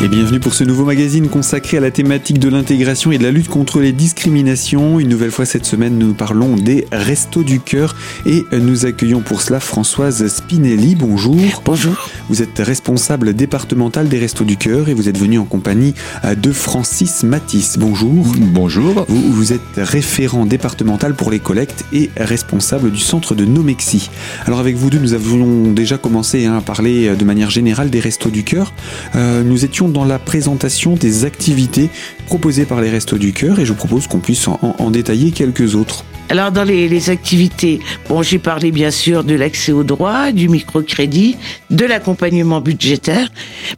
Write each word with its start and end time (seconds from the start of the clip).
Et 0.00 0.06
bienvenue 0.06 0.38
pour 0.38 0.54
ce 0.54 0.62
nouveau 0.62 0.84
magazine 0.84 1.28
consacré 1.28 1.76
à 1.76 1.80
la 1.80 1.90
thématique 1.90 2.38
de 2.38 2.48
l'intégration 2.48 3.10
et 3.10 3.18
de 3.18 3.24
la 3.24 3.32
lutte 3.32 3.48
contre 3.48 3.80
les 3.80 3.90
discriminations. 3.90 5.00
Une 5.00 5.08
nouvelle 5.08 5.32
fois 5.32 5.44
cette 5.44 5.66
semaine, 5.66 5.98
nous 5.98 6.14
parlons 6.14 6.54
des 6.54 6.86
Restos 6.92 7.42
du 7.42 7.58
Cœur 7.58 7.96
et 8.24 8.44
nous 8.52 8.86
accueillons 8.86 9.22
pour 9.22 9.42
cela 9.42 9.58
Françoise 9.58 10.28
Spinelli. 10.28 10.94
Bonjour. 10.94 11.34
Bonjour. 11.64 12.10
Vous 12.28 12.42
êtes 12.42 12.58
responsable 12.58 13.34
départementale 13.34 14.08
des 14.08 14.20
Restos 14.20 14.44
du 14.44 14.56
Cœur 14.56 14.88
et 14.88 14.94
vous 14.94 15.08
êtes 15.08 15.18
venu 15.18 15.36
en 15.40 15.44
compagnie 15.44 15.94
de 16.24 16.52
Francis 16.52 17.24
Matisse. 17.24 17.76
Bonjour. 17.76 18.24
Bonjour. 18.38 19.04
Vous, 19.08 19.32
vous 19.32 19.52
êtes 19.52 19.60
référent 19.78 20.46
départemental 20.46 21.14
pour 21.14 21.32
les 21.32 21.40
collectes 21.40 21.84
et 21.92 22.08
responsable 22.16 22.92
du 22.92 23.00
centre 23.00 23.34
de 23.34 23.44
Nomexi. 23.44 24.10
Alors 24.46 24.60
avec 24.60 24.76
vous 24.76 24.90
deux, 24.90 25.00
nous 25.00 25.14
avions 25.14 25.72
déjà 25.72 25.98
commencé 25.98 26.46
hein, 26.46 26.58
à 26.58 26.60
parler 26.60 27.16
de 27.16 27.24
manière 27.24 27.50
générale 27.50 27.90
des 27.90 27.98
Restos 27.98 28.30
du 28.30 28.44
Cœur. 28.44 28.72
Euh, 29.16 29.42
nous 29.42 29.64
étions 29.64 29.87
dans 29.92 30.04
la 30.04 30.18
présentation 30.18 30.94
des 30.94 31.24
activités 31.24 31.90
proposées 32.26 32.64
par 32.64 32.80
les 32.80 32.90
Restos 32.90 33.18
du 33.18 33.32
Cœur 33.32 33.58
et 33.58 33.66
je 33.66 33.72
vous 33.72 33.78
propose 33.78 34.06
qu'on 34.06 34.20
puisse 34.20 34.48
en, 34.48 34.58
en, 34.60 34.90
détailler 34.90 35.30
quelques 35.30 35.74
autres. 35.74 36.04
Alors 36.28 36.52
dans 36.52 36.64
les, 36.64 36.88
les 36.88 37.10
activités, 37.10 37.80
bon 38.08 38.22
j'ai 38.22 38.38
parlé 38.38 38.70
bien 38.70 38.90
sûr 38.90 39.24
de 39.24 39.34
l'accès 39.34 39.72
au 39.72 39.84
droit, 39.84 40.30
du 40.32 40.48
microcrédit, 40.48 41.36
de 41.70 41.84
l'accompagnement 41.84 42.60
budgétaire, 42.60 43.30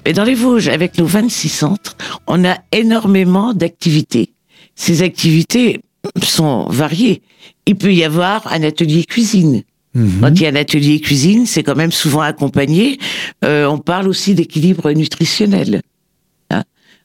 mais 0.05 0.13
dans 0.13 0.25
les 0.25 0.35
Vosges, 0.35 0.69
avec 0.69 0.99
nos 0.99 1.07
26 1.07 1.49
centres, 1.49 1.97
on 2.27 2.45
a 2.45 2.59
énormément 2.73 3.55
d'activités. 3.55 4.33
Ces 4.75 5.03
activités 5.03 5.81
sont 6.23 6.67
variées. 6.69 7.23
Il 7.67 7.77
peut 7.77 7.93
y 7.93 8.05
avoir 8.05 8.53
un 8.53 8.63
atelier 8.63 9.05
cuisine, 9.05 9.63
Mmh. 9.95 10.21
Quand 10.21 10.29
il 10.29 10.43
y 10.43 10.47
a 10.47 10.51
un 10.51 10.57
atelier 10.57 11.01
cuisine, 11.01 11.47
c'est 11.47 11.63
quand 11.63 11.75
même 11.75 11.91
souvent 11.91 12.21
accompagné. 12.21 12.99
Euh, 13.45 13.67
on 13.67 13.79
parle 13.79 14.09
aussi 14.09 14.35
d'équilibre 14.35 14.91
nutritionnel. 14.93 15.83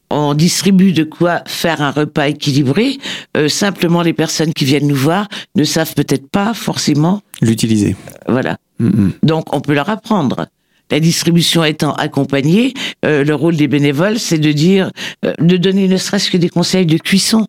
On 0.10 0.34
distribue 0.34 0.94
de 0.94 1.04
quoi 1.04 1.42
faire 1.48 1.82
un 1.82 1.92
repas 1.92 2.28
équilibré. 2.28 2.98
Euh, 3.36 3.50
simplement, 3.50 4.02
les 4.02 4.14
personnes 4.14 4.54
qui 4.54 4.66
viennent 4.66 4.88
nous 4.88 4.96
voir 4.96 5.28
ne 5.56 5.64
savent 5.64 5.94
peut-être 5.94 6.30
pas 6.30 6.54
forcément 6.54 7.22
l'utiliser. 7.42 7.96
Voilà. 8.28 8.58
Mmh. 8.80 9.10
Donc, 9.24 9.56
on 9.56 9.62
peut 9.62 9.74
leur 9.74 9.90
apprendre. 9.90 10.48
La 10.92 11.00
distribution 11.00 11.64
étant 11.64 11.94
accompagnée, 11.94 12.74
euh, 13.06 13.24
le 13.24 13.34
rôle 13.34 13.56
des 13.56 13.68
bénévoles, 13.68 14.20
c'est 14.20 14.38
de 14.38 14.52
dire, 14.52 14.92
euh, 15.26 15.34
de 15.40 15.58
donner 15.58 15.88
ne 15.88 15.98
serait-ce 15.98 16.30
que 16.30 16.38
des 16.38 16.50
conseils 16.50 16.86
de 16.86 16.98
cuisson. 16.98 17.48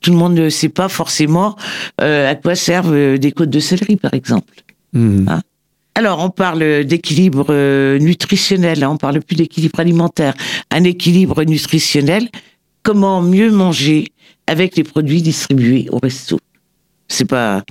Tout 0.00 0.10
le 0.12 0.16
monde 0.16 0.34
ne 0.34 0.48
sait 0.48 0.68
pas 0.68 0.88
forcément 0.88 1.56
euh, 2.00 2.30
à 2.30 2.34
quoi 2.36 2.54
servent 2.54 3.18
des 3.18 3.32
côtes 3.32 3.50
de 3.50 3.60
céleri, 3.60 3.96
par 3.96 4.14
exemple. 4.14 4.54
Mmh. 4.92 5.28
Hein 5.28 5.40
alors, 5.96 6.22
on 6.22 6.28
parle 6.28 6.84
d'équilibre 6.84 7.46
euh, 7.48 7.98
nutritionnel, 7.98 8.84
hein, 8.84 8.90
on 8.90 8.98
parle 8.98 9.22
plus 9.22 9.34
d'équilibre 9.34 9.80
alimentaire. 9.80 10.34
Un 10.70 10.84
équilibre 10.84 11.42
nutritionnel, 11.44 12.28
comment 12.82 13.22
mieux 13.22 13.50
manger 13.50 14.08
avec 14.46 14.76
les 14.76 14.84
produits 14.84 15.22
distribués 15.22 15.88
au 15.90 15.98
resto. 15.98 16.38
C'est 17.08 17.24
pas. 17.24 17.62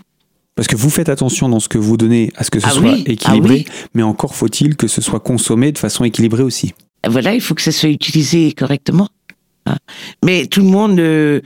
Parce 0.56 0.68
que 0.68 0.76
vous 0.76 0.90
faites 0.90 1.10
attention 1.10 1.50
dans 1.50 1.60
ce 1.60 1.70
que 1.70 1.78
vous 1.78 1.98
donnez 1.98 2.32
à 2.36 2.44
ce 2.44 2.50
que 2.50 2.60
ce 2.60 2.66
ah 2.66 2.72
soit 2.72 2.94
oui 2.94 3.04
équilibré, 3.06 3.66
ah 3.68 3.72
oui 3.72 3.88
mais 3.94 4.02
encore 4.02 4.34
faut-il 4.34 4.76
que 4.76 4.88
ce 4.88 5.02
soit 5.02 5.20
consommé 5.20 5.72
de 5.72 5.78
façon 5.78 6.04
équilibrée 6.04 6.42
aussi. 6.42 6.74
Voilà, 7.08 7.36
il 7.36 7.42
faut 7.42 7.54
que 7.54 7.62
ça 7.62 7.72
soit 7.72 7.90
utilisé 7.90 8.54
correctement. 8.54 9.08
Mais 10.24 10.48
tout 10.48 10.62
le 10.62 10.68
monde, 10.68 11.00
euh, 11.00 11.42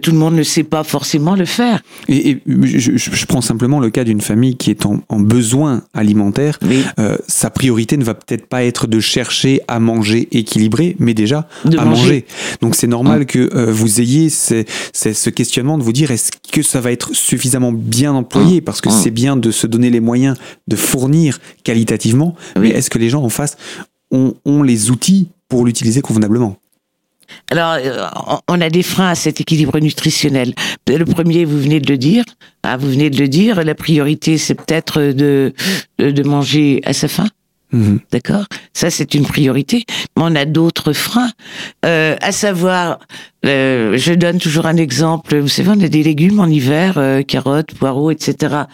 tout 0.00 0.10
le 0.12 0.16
monde 0.16 0.34
ne 0.34 0.42
sait 0.42 0.62
pas 0.62 0.84
forcément 0.84 1.34
le 1.34 1.44
faire. 1.44 1.82
Et, 2.08 2.30
et 2.30 2.42
je, 2.46 2.96
je, 2.96 3.26
prends 3.26 3.40
simplement 3.40 3.80
le 3.80 3.90
cas 3.90 4.04
d'une 4.04 4.20
famille 4.20 4.56
qui 4.56 4.70
est 4.70 4.86
en, 4.86 5.02
en 5.08 5.20
besoin 5.20 5.82
alimentaire. 5.94 6.58
Oui. 6.62 6.82
Euh, 6.98 7.16
sa 7.28 7.50
priorité 7.50 7.96
ne 7.96 8.04
va 8.04 8.14
peut-être 8.14 8.46
pas 8.46 8.64
être 8.64 8.86
de 8.86 9.00
chercher 9.00 9.60
à 9.68 9.80
manger 9.80 10.28
équilibré, 10.32 10.96
mais 10.98 11.14
déjà 11.14 11.48
de 11.64 11.78
à 11.78 11.84
manger. 11.84 12.02
manger. 12.02 12.24
Donc 12.60 12.74
c'est 12.74 12.86
normal 12.86 13.26
que 13.26 13.50
euh, 13.54 13.72
vous 13.72 14.00
ayez 14.00 14.28
ces, 14.28 14.66
ces, 14.92 15.14
ce 15.14 15.30
questionnement 15.30 15.78
de 15.78 15.82
vous 15.82 15.92
dire 15.92 16.10
est-ce 16.10 16.30
que 16.52 16.62
ça 16.62 16.80
va 16.80 16.92
être 16.92 17.14
suffisamment 17.14 17.72
bien 17.72 18.12
employé? 18.12 18.60
Parce 18.60 18.80
que 18.80 18.90
c'est 18.90 19.10
bien 19.10 19.36
de 19.36 19.50
se 19.50 19.66
donner 19.66 19.90
les 19.90 20.00
moyens 20.00 20.36
de 20.68 20.76
fournir 20.76 21.40
qualitativement, 21.64 22.34
oui. 22.56 22.62
mais 22.62 22.68
est-ce 22.70 22.90
que 22.90 22.98
les 22.98 23.08
gens 23.08 23.22
en 23.22 23.28
face 23.28 23.56
ont, 24.10 24.34
ont 24.44 24.62
les 24.62 24.90
outils 24.90 25.28
pour 25.48 25.64
l'utiliser 25.64 26.00
convenablement? 26.00 26.56
Alors, 27.50 28.42
on 28.48 28.60
a 28.60 28.70
des 28.70 28.82
freins 28.82 29.10
à 29.10 29.14
cet 29.14 29.40
équilibre 29.40 29.78
nutritionnel. 29.78 30.54
Le 30.88 31.04
premier, 31.04 31.44
vous 31.44 31.58
venez 31.58 31.80
de 31.80 31.90
le 31.90 31.98
dire. 31.98 32.24
Ah, 32.62 32.76
vous 32.76 32.88
venez 32.88 33.10
de 33.10 33.18
le 33.18 33.28
dire. 33.28 33.62
La 33.64 33.74
priorité, 33.74 34.38
c'est 34.38 34.54
peut-être 34.54 35.00
de, 35.00 35.52
de 35.98 36.22
manger 36.22 36.80
à 36.84 36.92
sa 36.92 37.08
faim. 37.08 37.26
Mmh. 37.72 37.96
D'accord? 38.10 38.44
Ça, 38.74 38.90
c'est 38.90 39.14
une 39.14 39.24
priorité. 39.24 39.84
Mais 40.16 40.22
on 40.24 40.34
a 40.34 40.44
d'autres 40.44 40.92
freins. 40.92 41.30
Euh, 41.84 42.16
à 42.20 42.32
savoir, 42.32 43.00
euh, 43.46 43.96
je 43.96 44.12
donne 44.12 44.38
toujours 44.38 44.66
un 44.66 44.76
exemple. 44.76 45.38
Vous 45.38 45.48
savez, 45.48 45.70
on 45.70 45.80
a 45.80 45.88
des 45.88 46.02
légumes 46.02 46.40
en 46.40 46.46
hiver, 46.46 46.94
euh, 46.98 47.22
carottes, 47.22 47.74
poireaux, 47.74 48.10
etc. 48.10 48.64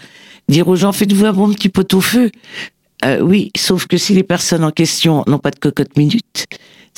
Dire 0.49 0.69
aux 0.69 0.77
gens, 0.77 0.93
faites-vous 0.93 1.27
un 1.27 1.33
bon 1.33 1.53
petit 1.53 1.69
pot 1.69 1.93
au 1.95 2.01
feu. 2.01 2.31
Euh, 3.05 3.21
oui, 3.21 3.53
sauf 3.57 3.87
que 3.87 3.97
si 3.97 4.15
les 4.15 4.25
personnes 4.25 4.65
en 4.65 4.73
question 4.73 5.23
n'ont 5.27 5.39
pas 5.39 5.51
de 5.51 5.59
cocotte 5.59 5.97
minute, 5.97 6.47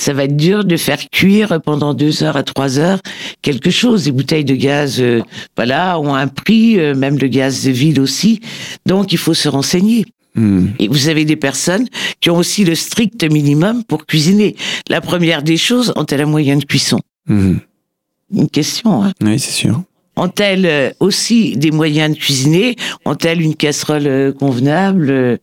ça 0.00 0.14
va 0.14 0.24
être 0.24 0.36
dur 0.36 0.64
de 0.64 0.78
faire 0.78 0.98
cuire 1.10 1.60
pendant 1.60 1.92
deux 1.92 2.22
heures 2.22 2.38
à 2.38 2.42
trois 2.42 2.78
heures 2.78 3.00
quelque 3.42 3.70
chose. 3.70 4.06
Les 4.06 4.12
bouteilles 4.12 4.46
de 4.46 4.54
gaz, 4.54 4.98
euh, 4.98 5.20
voilà, 5.56 6.00
ont 6.00 6.14
un 6.14 6.26
prix, 6.26 6.80
euh, 6.80 6.94
même 6.94 7.18
le 7.18 7.28
gaz 7.28 7.64
de 7.64 7.70
ville 7.70 8.00
aussi. 8.00 8.40
Donc, 8.86 9.12
il 9.12 9.18
faut 9.18 9.34
se 9.34 9.48
renseigner. 9.48 10.06
Mmh. 10.36 10.68
Et 10.78 10.88
vous 10.88 11.08
avez 11.08 11.26
des 11.26 11.36
personnes 11.36 11.86
qui 12.20 12.30
ont 12.30 12.36
aussi 12.36 12.64
le 12.64 12.74
strict 12.76 13.22
minimum 13.30 13.84
pour 13.84 14.06
cuisiner. 14.06 14.56
La 14.88 15.02
première 15.02 15.42
des 15.42 15.58
choses, 15.58 15.92
ont-elles 15.96 16.22
un 16.22 16.26
moyen 16.26 16.56
de 16.56 16.64
cuisson 16.64 17.00
mmh. 17.26 17.56
Une 18.36 18.48
question. 18.48 19.02
Hein 19.02 19.12
oui, 19.20 19.38
c'est 19.38 19.52
sûr. 19.52 19.82
Ont-elles 20.16 20.66
euh, 20.66 20.90
aussi 20.98 21.58
des 21.58 21.72
moyens 21.72 22.14
de 22.14 22.18
cuisiner 22.18 22.76
Ont-elles 23.04 23.42
une 23.42 23.54
casserole 23.54 24.32
convenable 24.38 25.38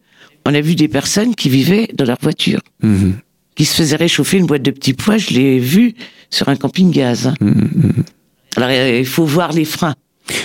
On 0.47 0.53
a 0.55 0.61
vu 0.61 0.73
des 0.73 0.87
personnes 0.87 1.35
qui 1.35 1.49
vivaient 1.49 1.89
dans 1.93 2.05
leur 2.05 2.17
voiture. 2.19 2.61
Mmh 2.81 3.11
qui 3.57 3.65
se 3.65 3.75
faisait 3.75 3.95
réchauffer 3.95 4.37
une 4.37 4.45
boîte 4.45 4.61
de 4.61 4.71
petits 4.71 4.93
pois. 4.93 5.17
Je 5.17 5.31
l'ai 5.31 5.59
vu 5.59 5.95
sur 6.29 6.47
un 6.47 6.55
camping-gaz. 6.55 7.27
Hein. 7.27 7.33
Mmh, 7.41 7.49
mmh. 7.49 8.03
Alors 8.55 8.71
il 8.71 9.05
faut 9.05 9.25
voir 9.25 9.51
les 9.51 9.65
freins. 9.65 9.95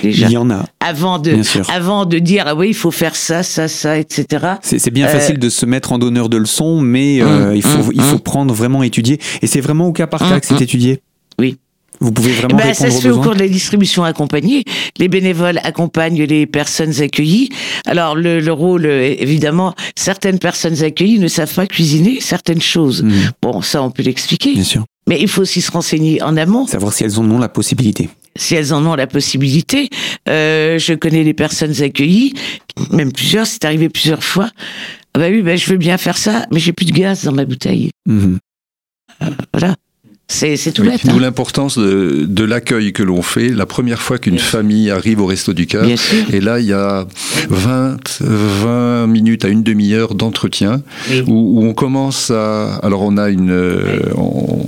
Déjà. 0.03 0.27
Il 0.27 0.33
y 0.33 0.37
en 0.37 0.51
a. 0.51 0.65
Avant 0.81 1.19
de, 1.19 1.41
avant 1.71 2.07
de 2.07 2.19
dire, 2.19 2.45
ah 2.47 2.55
oui, 2.55 2.69
il 2.69 2.75
faut 2.75 2.91
faire 2.91 3.17
ça, 3.17 3.43
ça, 3.43 3.67
ça, 3.69 3.99
etc. 3.99 4.47
C'est 4.63 4.93
bien 4.93 5.07
euh... 5.07 5.11
facile 5.11 5.39
de 5.39 5.49
se 5.49 5.67
mettre 5.67 5.93
en 5.93 5.99
donneur 5.99 6.29
de 6.29 6.37
leçons, 6.37 6.81
mais 6.81 7.21
euh, 7.21 7.55
il, 7.55 7.63
faut, 7.63 7.91
il 7.93 8.01
faut 8.01 8.19
prendre 8.19 8.55
vraiment 8.55 8.83
étudier. 8.83 9.19
Et 9.43 9.47
c'est 9.47 9.61
vraiment 9.61 9.89
au 9.89 9.93
cas 9.93 10.07
par 10.07 10.21
cas 10.21 10.41
que 10.41 10.47
c'est 10.47 10.61
étudié. 10.61 11.01
Vous 12.03 12.13
pouvez 12.13 12.33
vraiment 12.33 12.57
ben, 12.57 12.65
répondre 12.65 12.77
Ça 12.77 12.91
se 12.91 12.97
aux 12.97 13.01
fait 13.01 13.09
besoins 13.09 13.23
au 13.23 13.25
cours 13.25 13.35
de 13.35 13.41
la 13.41 13.49
distribution 13.49 14.05
accompagnée. 14.05 14.65
Les 14.99 15.09
bénévoles 15.09 15.61
accompagnent 15.63 16.25
les 16.25 16.47
personnes 16.47 17.01
accueillies. 17.01 17.51
Alors 17.87 18.17
le, 18.17 18.41
le, 18.41 18.53
rôle, 18.53 18.87
évidemment, 18.87 19.75
certaines 19.95 20.39
personnes 20.39 20.83
accueillies 20.83 21.21
ne 21.21 21.29
savent 21.29 21.55
pas 21.55 21.67
cuisiner 21.67 22.21
certaines 22.21 22.61
choses. 22.61 23.05
Mmh. 23.05 23.13
Bon, 23.41 23.63
ça 23.63 23.83
on 23.83 23.91
peut 23.91 24.03
l'expliquer. 24.03 24.53
Bien 24.55 24.65
sûr. 24.65 24.85
Mais 25.09 25.21
il 25.21 25.29
faut 25.29 25.43
aussi 25.43 25.61
se 25.61 25.71
renseigner 25.71 26.23
en 26.23 26.37
amont. 26.37 26.67
Savoir 26.67 26.93
si 26.93 27.05
elles 27.05 27.19
en 27.19 27.31
ont 27.31 27.39
la 27.39 27.49
possibilité. 27.49 28.09
Si 28.37 28.55
elles 28.55 28.73
en 28.73 28.85
ont 28.87 28.95
la 28.95 29.07
possibilité. 29.07 29.89
Euh, 30.29 30.79
je 30.79 30.95
connais 30.95 31.23
les 31.23 31.35
personnes 31.35 31.83
accueillies, 31.83 32.35
même 32.91 33.13
plusieurs, 33.13 33.47
c'est 33.47 33.65
arrivé 33.65 33.89
plusieurs 33.89 34.25
fois. 34.25 34.51
Ah 35.15 35.19
bah 35.19 35.29
oui, 35.31 35.43
bah 35.43 35.57
je 35.57 35.71
veux 35.71 35.77
bien 35.77 35.99
faire 35.99 36.17
ça, 36.17 36.47
mais 36.51 36.59
j'ai 36.59 36.73
plus 36.73 36.87
de 36.87 36.93
gaz 36.93 37.25
dans 37.25 37.33
ma 37.33 37.45
bouteille. 37.45 37.91
Mmh. 38.07 38.37
Euh, 39.23 39.27
voilà. 39.53 39.77
C'est 40.29 40.73
tout 40.73 40.83
oui, 40.83 40.89
bête. 40.89 41.07
D'où 41.07 41.17
hein. 41.17 41.21
l'importance 41.21 41.79
de, 41.79 42.25
de 42.27 42.45
l'accueil 42.45 42.93
que 42.93 43.03
l'on 43.03 43.23
fait 43.23 43.49
la 43.51 43.67
première 43.67 44.01
fois 44.01 44.19
qu'une 44.19 44.39
famille 44.39 44.91
arrive 44.91 45.21
au 45.21 45.27
Resto 45.27 45.53
du 45.53 45.67
Cœur. 45.67 45.87
Et 46.33 46.41
là, 46.41 46.59
il 46.59 46.67
y 46.67 46.73
a 46.73 47.07
20, 47.51 47.99
20 48.21 49.07
minutes 49.09 49.45
à 49.45 49.49
une 49.49 49.63
demi-heure 49.63 50.15
d'entretien 50.15 50.83
oui. 51.11 51.23
où, 51.27 51.61
où, 51.61 51.65
on 51.65 51.75
commence 51.75 52.31
à. 52.31 52.77
Alors, 52.77 53.03
on 53.03 53.19
a 53.19 53.29
une, 53.29 53.53
on, 54.17 54.67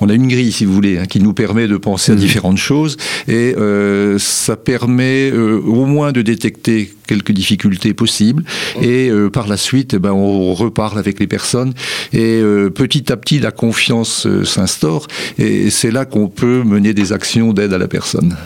on, 0.00 0.08
a 0.08 0.14
une 0.14 0.28
grille, 0.28 0.52
si 0.52 0.64
vous 0.64 0.72
voulez, 0.72 0.98
hein, 0.98 1.06
qui 1.06 1.20
nous 1.20 1.34
permet 1.34 1.66
de 1.66 1.76
penser 1.76 2.12
mmh. 2.12 2.14
à 2.14 2.18
différentes 2.18 2.58
choses. 2.58 2.96
Et 3.28 3.54
euh, 3.56 4.18
ça 4.18 4.56
permet 4.56 5.30
euh, 5.30 5.60
au 5.66 5.86
moins 5.86 6.12
de 6.12 6.22
détecter 6.22 6.92
quelques 7.06 7.32
difficultés 7.32 7.94
possibles. 7.94 8.44
Et 8.82 9.08
euh, 9.08 9.30
par 9.30 9.48
la 9.48 9.56
suite, 9.56 9.94
eh 9.94 9.98
ben, 9.98 10.12
on 10.12 10.54
reparle 10.54 10.98
avec 10.98 11.18
les 11.18 11.26
personnes. 11.26 11.72
Et 12.12 12.40
euh, 12.40 12.70
petit 12.70 13.10
à 13.12 13.16
petit, 13.16 13.38
la 13.38 13.52
confiance 13.52 14.26
euh, 14.26 14.44
s'instaure. 14.44 15.06
Et 15.38 15.70
c'est 15.70 15.90
là 15.90 16.04
qu'on 16.04 16.28
peut 16.28 16.62
mener 16.64 16.92
des 16.92 17.12
actions 17.12 17.52
d'aide 17.52 17.72
à 17.72 17.78
la 17.78 17.88
personne. 17.88 18.36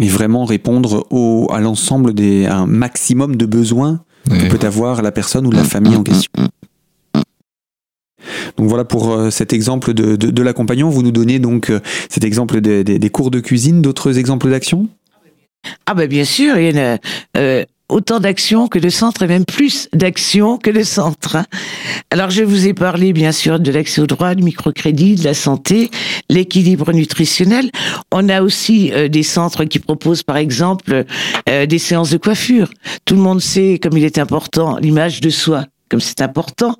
Et 0.00 0.08
vraiment 0.08 0.44
répondre 0.44 1.06
au, 1.10 1.48
à 1.52 1.60
l'ensemble 1.60 2.14
des 2.14 2.46
un 2.46 2.66
maximum 2.66 3.36
de 3.36 3.44
besoins 3.44 4.02
oui. 4.30 4.38
que 4.38 4.56
peut 4.56 4.66
avoir 4.66 5.02
la 5.02 5.12
personne 5.12 5.46
ou 5.46 5.50
la 5.50 5.64
famille 5.64 5.96
en 5.96 6.02
question. 6.02 6.30
Donc 8.56 8.68
voilà 8.68 8.84
pour 8.84 9.18
cet 9.30 9.52
exemple 9.52 9.92
de, 9.92 10.16
de, 10.16 10.30
de 10.30 10.42
l'accompagnant. 10.42 10.88
Vous 10.88 11.02
nous 11.02 11.10
donnez 11.10 11.38
donc 11.38 11.72
cet 12.08 12.24
exemple 12.24 12.60
des, 12.60 12.84
des, 12.84 12.98
des 12.98 13.10
cours 13.10 13.30
de 13.30 13.40
cuisine, 13.40 13.82
d'autres 13.82 14.18
exemples 14.18 14.48
d'action? 14.50 14.88
Ah 15.86 15.94
ben 15.94 16.08
bien 16.08 16.24
sûr, 16.24 16.56
il 16.58 16.74
y 16.74 16.78
a, 16.78 16.98
euh, 17.36 17.64
autant 17.88 18.20
d'actions 18.20 18.68
que 18.68 18.78
le 18.78 18.90
centre 18.90 19.22
et 19.22 19.26
même 19.26 19.44
plus 19.44 19.88
d'actions 19.92 20.56
que 20.56 20.70
le 20.70 20.84
centre. 20.84 21.36
Hein. 21.36 21.44
Alors 22.10 22.30
je 22.30 22.42
vous 22.42 22.66
ai 22.66 22.72
parlé 22.74 23.12
bien 23.12 23.32
sûr 23.32 23.60
de 23.60 23.70
l'accès 23.70 24.00
au 24.00 24.06
droit, 24.06 24.34
du 24.34 24.42
microcrédit, 24.42 25.16
de 25.16 25.24
la 25.24 25.34
santé, 25.34 25.90
l'équilibre 26.30 26.92
nutritionnel. 26.92 27.70
On 28.10 28.28
a 28.28 28.42
aussi 28.42 28.90
euh, 28.92 29.08
des 29.08 29.22
centres 29.22 29.64
qui 29.64 29.78
proposent 29.78 30.22
par 30.22 30.36
exemple 30.36 31.04
euh, 31.48 31.66
des 31.66 31.78
séances 31.78 32.10
de 32.10 32.16
coiffure. 32.16 32.70
Tout 33.04 33.14
le 33.14 33.20
monde 33.20 33.40
sait 33.40 33.78
comme 33.80 33.96
il 33.96 34.04
est 34.04 34.18
important 34.18 34.78
l'image 34.78 35.20
de 35.20 35.30
soi 35.30 35.66
comme 35.92 36.00
c'est 36.00 36.22
important. 36.22 36.76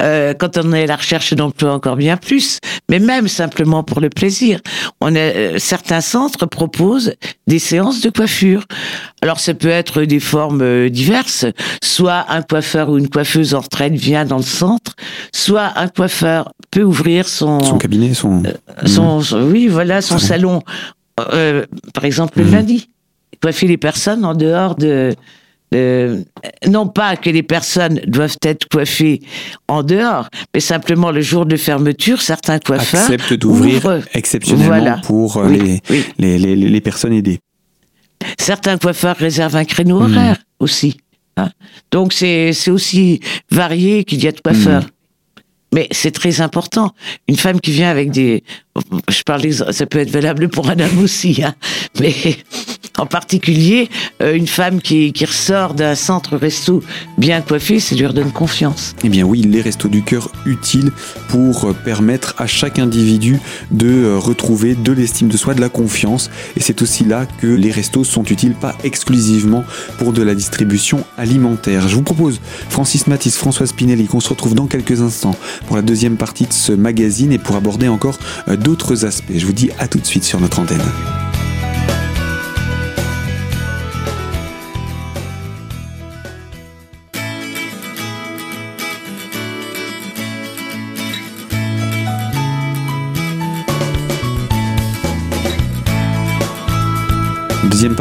Euh, 0.00 0.34
quand 0.34 0.58
on 0.58 0.72
est 0.72 0.82
à 0.82 0.86
la 0.86 0.96
recherche 0.96 1.32
d'emploi, 1.32 1.72
encore 1.72 1.94
bien 1.94 2.16
plus. 2.16 2.58
Mais 2.90 2.98
même 2.98 3.28
simplement 3.28 3.84
pour 3.84 4.00
le 4.00 4.10
plaisir, 4.10 4.58
on 5.00 5.14
a, 5.14 5.18
euh, 5.18 5.58
certains 5.60 6.00
centres 6.00 6.44
proposent 6.44 7.14
des 7.46 7.60
séances 7.60 8.00
de 8.00 8.10
coiffure. 8.10 8.64
Alors 9.22 9.38
ça 9.38 9.54
peut 9.54 9.68
être 9.68 10.02
des 10.02 10.18
formes 10.18 10.62
euh, 10.62 10.90
diverses, 10.90 11.46
soit 11.84 12.26
un 12.30 12.42
coiffeur 12.42 12.88
ou 12.88 12.98
une 12.98 13.08
coiffeuse 13.08 13.54
en 13.54 13.60
retraite 13.60 13.92
vient 13.92 14.24
dans 14.24 14.38
le 14.38 14.42
centre, 14.42 14.96
soit 15.32 15.74
un 15.76 15.86
coiffeur 15.86 16.52
peut 16.72 16.82
ouvrir 16.82 17.28
son 17.28 17.60
son 17.60 17.78
cabinet, 17.78 18.12
son, 18.12 18.42
son, 18.84 19.42
oui 19.42 19.68
voilà 19.68 20.02
son 20.02 20.18
salon, 20.18 20.62
par 21.16 22.04
exemple 22.04 22.40
le 22.40 22.44
mmh. 22.44 22.52
lundi, 22.52 22.90
coiffer 23.40 23.68
les 23.68 23.76
personnes 23.76 24.24
en 24.24 24.34
dehors 24.34 24.74
de 24.74 25.14
euh, 25.74 26.22
non 26.66 26.88
pas 26.88 27.16
que 27.16 27.28
les 27.28 27.42
personnes 27.42 28.00
doivent 28.06 28.38
être 28.42 28.66
coiffées 28.68 29.20
en 29.68 29.82
dehors, 29.82 30.28
mais 30.54 30.60
simplement 30.60 31.10
le 31.10 31.20
jour 31.20 31.44
de 31.44 31.56
fermeture, 31.56 32.22
certains 32.22 32.58
coiffeurs 32.58 33.02
acceptent 33.02 33.34
d'ouvrir 33.34 34.02
exceptionnellement 34.14 35.00
pour 35.02 35.36
euh, 35.36 35.48
les, 35.48 35.82
Les, 36.18 36.56
les, 36.56 36.80
personnes 36.80 37.12
aidées. 37.12 37.40
Certains 38.38 38.78
coiffeurs 38.78 39.16
réservent 39.16 39.56
un 39.56 39.64
créneau 39.64 40.00
hmm. 40.00 40.12
horaire 40.12 40.36
aussi. 40.58 40.96
Hein. 41.36 41.50
Donc 41.90 42.14
c'est 42.14 42.52
aussi 42.68 43.20
varié 43.50 44.04
qu'il 44.04 44.24
y 44.24 44.28
a 44.28 44.32
de 44.32 44.40
coiffeurs. 44.40 44.84
Hmm. 44.84 44.88
Mais 45.74 45.86
c'est 45.90 46.12
très 46.12 46.40
important. 46.40 46.94
Une 47.28 47.36
femme 47.36 47.60
qui 47.60 47.72
vient 47.72 47.90
avec 47.90 48.10
des, 48.10 48.42
je 49.10 49.22
parle, 49.22 49.52
ça 49.52 49.84
peut 49.84 49.98
être 49.98 50.10
valable 50.10 50.48
pour 50.48 50.70
un 50.70 50.80
homme 50.80 50.98
aussi, 51.02 51.42
hein, 51.44 51.54
mais 52.00 52.14
en 52.98 53.06
particulier, 53.06 53.88
euh, 54.22 54.34
une 54.34 54.46
femme 54.46 54.80
qui, 54.80 55.12
ressort 55.24 55.74
d'un 55.74 55.94
centre 55.94 56.36
resto 56.36 56.82
bien 57.16 57.40
coiffé, 57.40 57.80
ça 57.80 57.94
lui 57.94 58.06
redonne 58.06 58.30
confiance. 58.30 58.94
Eh 59.04 59.08
bien 59.08 59.24
oui, 59.24 59.42
les 59.42 59.60
restos 59.60 59.88
du 59.88 60.02
cœur 60.02 60.30
utiles 60.46 60.90
pour 61.28 61.64
euh, 61.64 61.72
permettre 61.72 62.34
à 62.38 62.46
chaque 62.46 62.78
individu 62.78 63.40
de 63.70 63.88
euh, 63.88 64.18
retrouver 64.18 64.74
de 64.74 64.92
l'estime 64.92 65.28
de 65.28 65.36
soi, 65.36 65.54
de 65.54 65.60
la 65.60 65.68
confiance. 65.68 66.30
Et 66.56 66.60
c'est 66.60 66.82
aussi 66.82 67.04
là 67.04 67.26
que 67.40 67.46
les 67.46 67.70
restos 67.70 68.04
sont 68.04 68.24
utiles, 68.24 68.54
pas 68.54 68.76
exclusivement 68.84 69.64
pour 69.98 70.12
de 70.12 70.22
la 70.22 70.34
distribution 70.34 71.04
alimentaire. 71.16 71.88
Je 71.88 71.94
vous 71.94 72.02
propose, 72.02 72.40
Francis 72.68 73.06
Matisse, 73.06 73.36
Françoise 73.36 73.70
Spinelli, 73.70 74.06
qu'on 74.06 74.20
se 74.20 74.28
retrouve 74.28 74.54
dans 74.54 74.66
quelques 74.66 75.00
instants 75.00 75.36
pour 75.66 75.76
la 75.76 75.82
deuxième 75.82 76.16
partie 76.16 76.46
de 76.46 76.52
ce 76.52 76.72
magazine 76.72 77.32
et 77.32 77.38
pour 77.38 77.56
aborder 77.56 77.88
encore 77.88 78.18
d'autres 78.58 79.04
aspects. 79.04 79.32
Je 79.34 79.46
vous 79.46 79.52
dis 79.52 79.70
à 79.78 79.88
tout 79.88 79.98
de 79.98 80.06
suite 80.06 80.24
sur 80.24 80.40
notre 80.40 80.60
antenne. 80.60 80.82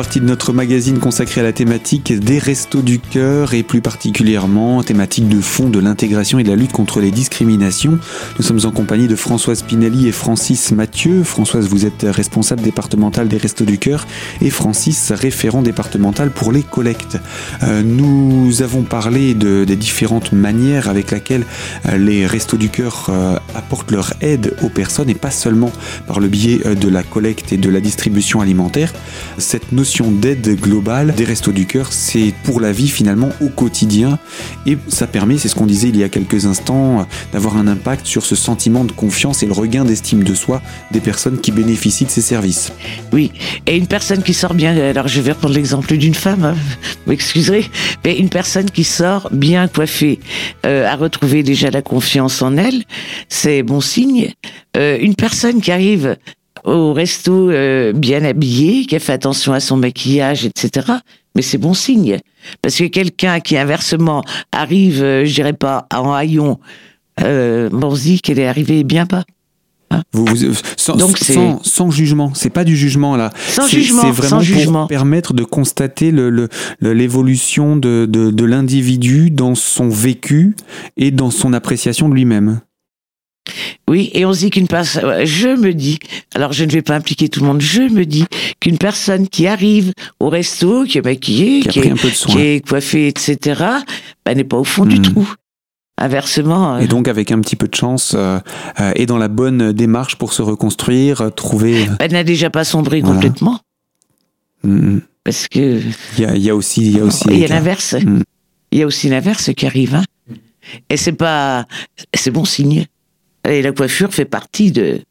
Partie 0.07 0.21
de 0.21 0.25
notre 0.25 0.53
magazine 0.53 0.99
consacrée 0.99 1.41
à 1.41 1.43
la 1.43 1.51
thématique 1.51 2.17
des 2.17 2.39
restos 2.39 2.81
du 2.81 2.97
cœur 2.97 3.53
et 3.53 3.61
plus 3.61 3.81
particulièrement 3.81 4.81
thématique 4.81 5.27
de 5.27 5.41
fond 5.41 5.67
de 5.67 5.79
l'intégration 5.79 6.39
et 6.39 6.43
de 6.43 6.49
la 6.49 6.55
lutte 6.55 6.71
contre 6.71 7.01
les 7.01 7.11
discriminations. 7.11 7.99
Nous 8.39 8.45
sommes 8.45 8.61
en 8.63 8.71
compagnie 8.71 9.09
de 9.09 9.17
Françoise 9.17 9.63
Pinelli 9.63 10.07
et 10.07 10.13
Francis 10.13 10.71
Mathieu. 10.71 11.25
Françoise, 11.25 11.67
vous 11.67 11.85
êtes 11.85 12.05
responsable 12.07 12.61
départemental 12.61 13.27
des 13.27 13.35
restos 13.35 13.65
du 13.65 13.79
cœur 13.79 14.07
et 14.39 14.49
Francis, 14.49 15.11
référent 15.11 15.61
départemental 15.61 16.31
pour 16.31 16.53
les 16.53 16.63
collectes. 16.63 17.17
Euh, 17.63 17.83
nous 17.83 18.61
avons 18.61 18.83
parlé 18.83 19.33
de, 19.33 19.65
des 19.65 19.75
différentes 19.75 20.31
manières 20.31 20.87
avec 20.87 21.11
lesquelles 21.11 21.43
euh, 21.85 21.97
les 21.97 22.25
restos 22.25 22.55
du 22.55 22.69
cœur 22.69 23.07
euh, 23.09 23.37
apportent 23.55 23.91
leur 23.91 24.13
aide 24.21 24.55
aux 24.63 24.69
personnes 24.69 25.09
et 25.09 25.15
pas 25.15 25.31
seulement 25.31 25.73
par 26.07 26.21
le 26.21 26.29
biais 26.29 26.59
de 26.59 26.87
la 26.87 27.03
collecte 27.03 27.51
et 27.51 27.57
de 27.57 27.69
la 27.69 27.81
distribution 27.81 28.39
alimentaire. 28.39 28.93
Cette 29.37 29.73
notion 29.73 29.96
d'aide 30.05 30.59
globale 30.59 31.13
des 31.15 31.23
restos 31.23 31.51
du 31.51 31.65
cœur, 31.65 31.91
c'est 31.91 32.33
pour 32.43 32.61
la 32.61 32.71
vie 32.71 32.87
finalement 32.87 33.29
au 33.41 33.49
quotidien 33.49 34.19
et 34.67 34.77
ça 34.87 35.07
permet, 35.07 35.37
c'est 35.37 35.47
ce 35.47 35.55
qu'on 35.55 35.65
disait 35.65 35.89
il 35.89 35.97
y 35.97 36.03
a 36.03 36.09
quelques 36.09 36.45
instants, 36.45 37.07
d'avoir 37.33 37.57
un 37.57 37.67
impact 37.67 38.05
sur 38.05 38.23
ce 38.23 38.35
sentiment 38.35 38.83
de 38.83 38.91
confiance 38.91 39.41
et 39.41 39.47
le 39.47 39.53
regain 39.53 39.85
d'estime 39.85 40.23
de 40.23 40.35
soi 40.35 40.61
des 40.91 40.99
personnes 40.99 41.39
qui 41.39 41.51
bénéficient 41.51 42.05
de 42.05 42.11
ces 42.11 42.21
services. 42.21 42.71
Oui, 43.11 43.31
et 43.65 43.75
une 43.75 43.87
personne 43.87 44.21
qui 44.21 44.33
sort 44.33 44.53
bien, 44.53 44.77
alors 44.77 45.07
je 45.07 45.19
vais 45.19 45.31
reprendre 45.31 45.55
l'exemple 45.55 45.97
d'une 45.97 46.13
femme, 46.13 46.45
hein, 46.45 46.55
vous 47.05 47.11
m'excuserez, 47.11 47.65
mais 48.05 48.17
une 48.17 48.29
personne 48.29 48.69
qui 48.69 48.83
sort 48.83 49.29
bien 49.31 49.67
coiffée, 49.67 50.19
euh, 50.65 50.85
a 50.85 50.95
retrouvé 50.95 51.41
déjà 51.41 51.71
la 51.71 51.81
confiance 51.81 52.41
en 52.43 52.55
elle, 52.57 52.83
c'est 53.29 53.63
bon 53.63 53.81
signe. 53.81 54.31
Euh, 54.75 54.97
une 55.01 55.15
personne 55.15 55.59
qui 55.59 55.71
arrive 55.71 56.17
au 56.67 56.93
resto 56.93 57.49
euh, 57.49 57.93
bien 57.93 58.23
habillé, 58.23 58.85
qui 58.85 58.95
a 58.95 58.99
fait 58.99 59.13
attention 59.13 59.53
à 59.53 59.59
son 59.59 59.77
maquillage, 59.77 60.45
etc. 60.45 60.87
Mais 61.35 61.41
c'est 61.41 61.57
bon 61.57 61.73
signe. 61.73 62.19
Parce 62.61 62.75
que 62.75 62.83
quelqu'un 62.85 63.39
qui 63.39 63.57
inversement 63.57 64.23
arrive, 64.51 65.01
euh, 65.01 65.25
je 65.25 65.33
dirais 65.33 65.53
pas, 65.53 65.87
en 65.95 66.13
haillon, 66.13 66.59
euh, 67.21 67.69
on 67.71 67.95
se 67.95 68.01
dit 68.01 68.21
qu'elle 68.21 68.39
est 68.39 68.47
arrivée 68.47 68.83
bien 68.83 69.05
bas. 69.05 69.23
Hein 69.89 70.03
vous, 70.11 70.27
sans, 70.75 70.97
Donc 70.97 71.17
sans, 71.17 71.63
sans, 71.63 71.89
jugement, 71.89 72.33
c'est 72.33 72.49
pas 72.49 72.65
du 72.65 72.75
jugement 72.75 73.15
là. 73.15 73.31
Sans 73.47 73.67
jugement, 73.67 74.01
c'est 74.01 74.11
vraiment 74.11 74.81
pour 74.81 74.87
permettre 74.89 75.33
de 75.33 75.45
constater 75.45 76.11
l'évolution 76.81 77.75
le, 77.75 78.01
le, 78.01 78.07
de, 78.07 78.31
de 78.31 78.43
l'individu 78.43 79.31
dans 79.31 79.55
son 79.55 79.87
vécu 79.87 80.57
et 80.97 81.11
dans 81.11 81.31
son 81.31 81.53
appréciation 81.53 82.09
de 82.09 82.15
lui-même. 82.15 82.59
Oui, 83.87 84.11
et 84.13 84.25
on 84.25 84.33
se 84.33 84.39
dit 84.39 84.49
qu'une 84.49 84.67
personne, 84.67 85.25
je 85.25 85.49
me 85.49 85.73
dis, 85.73 85.99
alors 86.35 86.53
je 86.53 86.65
ne 86.65 86.71
vais 86.71 86.81
pas 86.81 86.95
impliquer 86.95 87.29
tout 87.29 87.39
le 87.39 87.47
monde, 87.47 87.61
je 87.61 87.81
me 87.81 88.05
dis 88.05 88.25
qu'une 88.59 88.77
personne 88.77 89.27
qui 89.27 89.47
arrive 89.47 89.93
au 90.19 90.29
resto, 90.29 90.83
qui 90.83 90.97
est 90.97 91.05
maquillée, 91.05 91.61
qui, 91.61 91.79
est, 91.79 92.67
coiffée, 92.67 93.07
etc., 93.07 93.63
bah, 94.25 94.35
n'est 94.35 94.43
pas 94.43 94.57
au 94.57 94.63
fond 94.63 94.85
du 94.85 94.99
hmm. 94.99 95.13
trou. 95.13 95.33
Inversement. 95.99 96.75
Euh, 96.75 96.79
et 96.79 96.87
donc 96.87 97.07
avec 97.07 97.31
un 97.31 97.39
petit 97.41 97.55
peu 97.55 97.67
de 97.67 97.73
chance 97.73 98.13
euh, 98.15 98.37
euh, 98.79 98.91
et 98.95 99.07
dans 99.07 99.17
la 99.17 99.29
bonne 99.29 99.71
démarche 99.71 100.15
pour 100.15 100.31
se 100.31 100.43
reconstruire, 100.43 101.31
trouver. 101.35 101.87
Elle 101.99 102.11
n'a 102.11 102.23
déjà 102.23 102.51
pas 102.51 102.63
sombré 102.63 103.01
complètement. 103.01 103.59
Hmm. 104.63 104.99
Parce 105.23 105.47
que. 105.47 105.81
Il 106.19 106.37
y 106.37 106.49
a, 106.49 106.55
aussi, 106.55 106.81
il 106.81 106.97
y 106.97 106.99
a 106.99 107.03
aussi. 107.03 107.25
Il 107.31 107.39
y 107.39 107.45
a 107.45 107.47
l'inverse. 107.47 107.95
Hmm. 107.95 108.21
Il 108.71 108.79
y 108.79 108.83
a 108.83 108.85
aussi 108.85 109.09
l'inverse 109.09 109.51
qui 109.55 109.65
arrive. 109.65 109.95
Hein. 109.95 110.03
Et 110.89 110.97
c'est 110.97 111.13
pas, 111.13 111.65
c'est 112.13 112.31
bon 112.31 112.45
signe. 112.45 112.85
Et 113.47 113.61
la 113.61 113.71
coiffure 113.71 114.13
fait 114.13 114.25
partie 114.25 114.71
de... 114.71 115.01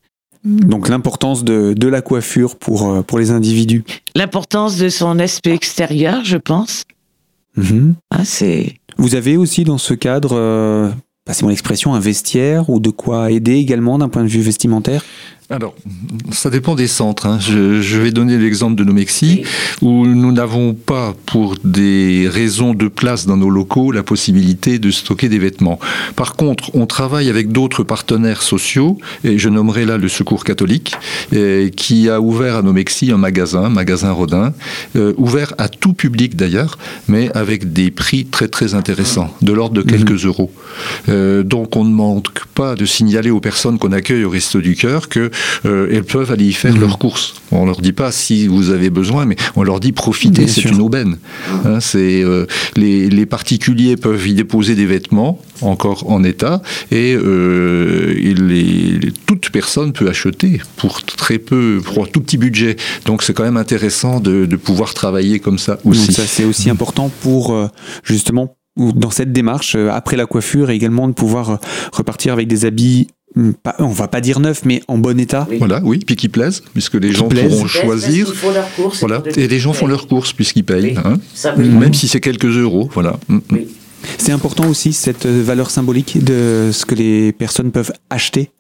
Donc 0.45 0.89
l'importance 0.89 1.43
de, 1.43 1.75
de, 1.77 1.89
la 1.89 2.03
coiffure 2.03 2.57
pour, 2.57 2.89
euh, 2.89 3.03
pour 3.03 3.19
les 3.19 3.33
individus. 3.33 3.83
L'importance 4.15 4.77
de 4.77 4.89
son 4.89 5.19
aspect 5.19 5.53
extérieur, 5.53 6.25
je 6.25 6.37
pense. 6.37 6.85
Mhm. 7.57 7.95
Ah, 8.11 8.25
c'est... 8.25 8.75
Vous 8.97 9.17
avez 9.17 9.37
aussi 9.37 9.65
dans 9.65 9.79
ce 9.79 9.93
cadre, 9.93 10.37
euh, 10.37 10.89
passez 11.25 11.45
mon 11.45 11.51
expression, 11.51 11.95
un 11.95 12.01
vestiaire 12.01 12.71
ou 12.71 12.79
de 12.79 12.91
quoi 12.91 13.33
aider 13.33 13.57
également 13.57 13.99
d'un 13.99 14.09
point 14.09 14.23
de 14.23 14.29
vue 14.29 14.41
vestimentaire? 14.41 15.05
Alors, 15.49 15.77
ça 16.33 16.51
dépend 16.51 16.75
des 16.75 16.89
centres. 16.89 17.27
Hein. 17.27 17.39
Je, 17.41 17.99
vais 17.99 18.11
donner 18.11 18.37
l'exemple 18.37 18.75
de 18.75 18.83
Nomexi, 18.83 19.45
où 19.81 20.05
nous 20.05 20.33
n'avons 20.33 20.75
pas, 20.75 21.15
pour 21.25 21.55
des 21.63 22.29
raisons 22.29 22.75
de 22.75 22.89
place 22.89 23.27
dans 23.27 23.37
nos 23.37 23.49
locaux, 23.49 23.93
la 23.93 24.03
possibilité 24.03 24.81
de 24.81 24.91
stocker 24.91 25.29
des 25.29 25.39
vêtements. 25.39 25.79
Par 26.17 26.35
contre, 26.35 26.75
on 26.75 26.87
travaille 26.87 27.31
avec 27.31 27.53
d'autres 27.53 27.85
partenaires 27.85 28.43
sociaux, 28.43 28.99
et 29.23 29.39
je 29.39 29.49
nommerai 29.49 29.85
là 29.85 29.99
le 29.99 30.09
Secours 30.09 30.43
catholique, 30.43 30.97
qui 31.77 32.11
a 32.11 32.21
ouvert 32.21 32.57
à 32.57 32.63
Nomexi 32.63 33.13
un 33.13 33.17
magasin, 33.17 33.69
magasin 33.69 34.11
Rodin, 34.11 34.53
euh, 34.97 35.13
ouvert 35.17 35.55
à 35.59 35.69
tout 35.69 35.93
public 35.93 36.35
d'ailleurs, 36.37 36.77
mais 37.07 37.31
avec 37.37 37.73
des 37.73 37.91
prix 37.91 38.25
très 38.25 38.49
très 38.49 38.75
intéressants, 38.75 39.33
de 39.43 39.53
l'ordre 39.53 39.75
de 39.75 39.83
quelques 39.83 40.25
mhm. 40.25 40.27
euros. 40.27 40.51
Euh, 41.09 41.43
donc 41.43 41.77
on 41.77 41.85
ne 41.85 41.95
manque 41.95 42.47
pas 42.55 42.75
de 42.75 42.85
signaler 42.85 43.31
aux 43.31 43.41
personnes 43.41 43.79
qu'on 43.79 43.93
accueille 43.93 44.25
au 44.25 44.31
Resto 44.31 44.61
du 44.61 44.75
Cœur 44.75 45.09
que 45.09 45.31
elles 45.65 46.05
peuvent 46.05 46.31
aller 46.31 46.47
y 46.47 46.53
faire 46.53 46.75
mmh. 46.75 46.81
leurs 46.81 46.99
courses. 46.99 47.35
On 47.53 47.67
leur 47.67 47.81
dit 47.81 47.93
pas 47.93 48.13
si 48.13 48.47
vous 48.47 48.71
avez 48.71 48.91
besoin, 48.91 49.25
mais 49.25 49.37
on 49.55 49.63
leur 49.63 49.81
dit 49.81 49.93
profitez, 49.93 50.47
c'est 50.47 50.65
une 50.65 50.81
aubaine. 50.81 51.19
Hein, 51.65 51.81
c'est 51.81 52.25
les, 52.77 53.09
les, 53.09 53.27
particuliers 53.27 53.97
peuvent 53.97 54.27
y 54.27 54.35
déposer 54.35 54.75
des 54.75 54.87
vêtements 54.87 55.41
encore 55.63 56.11
en 56.11 56.23
état 56.25 56.63
et, 56.91 57.17
les, 57.17 59.13
toute 59.27 59.51
personne 59.51 59.93
peut 59.93 60.09
acheter 60.09 60.61
pour 60.77 61.03
très 61.03 61.39
peu, 61.39 61.81
pour 61.85 62.05
un 62.05 62.07
tout 62.07 62.21
petit 62.21 62.39
budget. 62.39 62.77
Donc 63.05 63.23
c'est 63.23 63.33
quand 63.33 63.45
même 63.45 63.57
intéressant 63.57 64.21
de, 64.21 64.47
de 64.47 64.57
pouvoir 64.57 64.95
travailler 64.95 65.39
comme 65.39 65.59
ça 65.59 65.79
aussi. 65.85 66.13
ça 66.13 66.27
c'est 66.27 66.45
aussi 66.45 66.71
important 66.71 67.11
pour 67.23 67.57
justement 68.05 68.57
dans 68.77 69.11
cette 69.11 69.33
démarche, 69.33 69.75
euh, 69.75 69.91
après 69.91 70.17
la 70.17 70.27
coiffure, 70.27 70.71
également 70.71 71.09
de 71.09 71.15
pouvoir 71.15 71.51
euh, 71.51 71.57
repartir 71.93 72.33
avec 72.33 72.47
des 72.49 72.65
habits 72.65 73.09
hmm, 73.37 73.53
on 73.79 73.89
va 73.89 74.09
pas 74.09 74.21
dire 74.21 74.41
neuf, 74.41 74.63
mais 74.65 74.83
en 74.89 74.99
bon 74.99 75.19
état. 75.21 75.47
Voilà, 75.59 75.81
oui, 75.85 76.01
puis 76.05 76.17
qui 76.17 76.29
plaisent, 76.29 76.63
puisque 76.73 76.95
les 76.95 77.13
gens 77.13 77.29
pourront 77.29 77.67
choisir. 77.67 78.33
voilà, 79.01 79.23
et 79.37 79.49
les 79.49 79.59
gens 79.59 79.73
font 79.73 79.87
leurs 79.87 80.07
courses 80.09 80.33
puisqu'ils 80.33 80.65
payent, 80.65 80.97
hein. 81.05 81.19
même 81.57 81.95
si 81.95 82.09
c'est 82.09 82.21
quelques 82.21 82.57
euros. 82.57 82.89
Voilà. 82.93 83.19
Hmm, 83.29 83.39
hmm. 83.51 83.59
C'est 84.19 84.33
important 84.33 84.69
aussi 84.69 84.93
cette 84.93 85.27
valeur 85.27 85.71
symbolique 85.71 86.23
de 86.23 86.71
ce 86.73 86.87
que 86.87 86.95
les 86.95 87.33
personnes 87.33 87.73
peuvent 87.73 87.93
acheter 88.11 88.51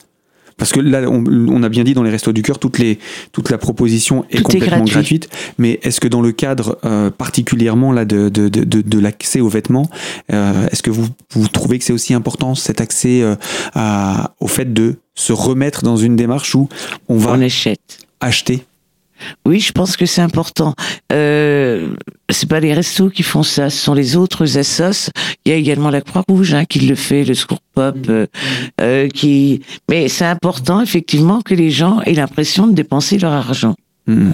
parce 0.58 0.72
que 0.72 0.80
là, 0.80 1.02
on, 1.08 1.62
a 1.62 1.68
bien 1.68 1.84
dit 1.84 1.92
dans 1.92 2.02
les 2.02 2.10
restos 2.10 2.32
du 2.32 2.42
cœur, 2.42 2.58
toute, 2.58 2.78
les, 2.78 2.98
toute 3.32 3.50
la 3.50 3.58
proposition 3.58 4.24
est 4.30 4.40
complètement 4.40 4.84
gratuite. 4.84 5.28
Mais 5.58 5.78
est-ce 5.82 6.00
que 6.00 6.08
dans 6.08 6.22
le 6.22 6.32
cadre 6.32 6.78
euh, 6.84 7.10
particulièrement 7.10 7.92
là 7.92 8.04
de, 8.04 8.28
de, 8.30 8.48
de, 8.48 8.62
de 8.62 8.98
l'accès 8.98 9.40
aux 9.40 9.48
vêtements, 9.48 9.90
euh, 10.32 10.66
est-ce 10.70 10.82
que 10.82 10.90
vous, 10.90 11.08
vous 11.32 11.48
trouvez 11.48 11.78
que 11.78 11.84
c'est 11.84 11.92
aussi 11.92 12.14
important 12.14 12.54
cet 12.54 12.80
accès 12.80 13.22
euh, 13.22 13.36
à, 13.74 14.34
au 14.40 14.48
fait 14.48 14.72
de 14.72 14.96
se 15.14 15.32
remettre 15.32 15.82
dans 15.82 15.96
une 15.96 16.16
démarche 16.16 16.54
où 16.54 16.68
on 17.08 17.18
va 17.18 17.36
acheter 18.20 18.65
oui, 19.44 19.60
je 19.60 19.72
pense 19.72 19.96
que 19.96 20.06
c'est 20.06 20.20
important. 20.20 20.74
Euh, 21.12 21.94
c'est 22.30 22.48
pas 22.48 22.60
les 22.60 22.74
restos 22.74 23.10
qui 23.10 23.22
font 23.22 23.42
ça, 23.42 23.70
ce 23.70 23.78
sont 23.78 23.94
les 23.94 24.16
autres 24.16 24.58
assos. 24.58 25.10
Il 25.44 25.50
y 25.50 25.54
a 25.54 25.56
également 25.56 25.90
la 25.90 26.00
Croix-Rouge 26.00 26.54
hein, 26.54 26.64
qui 26.64 26.80
le 26.80 26.94
fait, 26.94 27.24
le 27.24 27.34
Secours 27.34 27.60
Pop, 27.74 27.96
euh, 28.08 28.26
euh, 28.80 29.08
qui. 29.08 29.62
Mais 29.88 30.08
c'est 30.08 30.24
important 30.26 30.80
effectivement 30.80 31.40
que 31.42 31.54
les 31.54 31.70
gens 31.70 32.00
aient 32.02 32.14
l'impression 32.14 32.66
de 32.66 32.72
dépenser 32.72 33.18
leur 33.18 33.32
argent. 33.32 33.74
Mmh. 34.06 34.30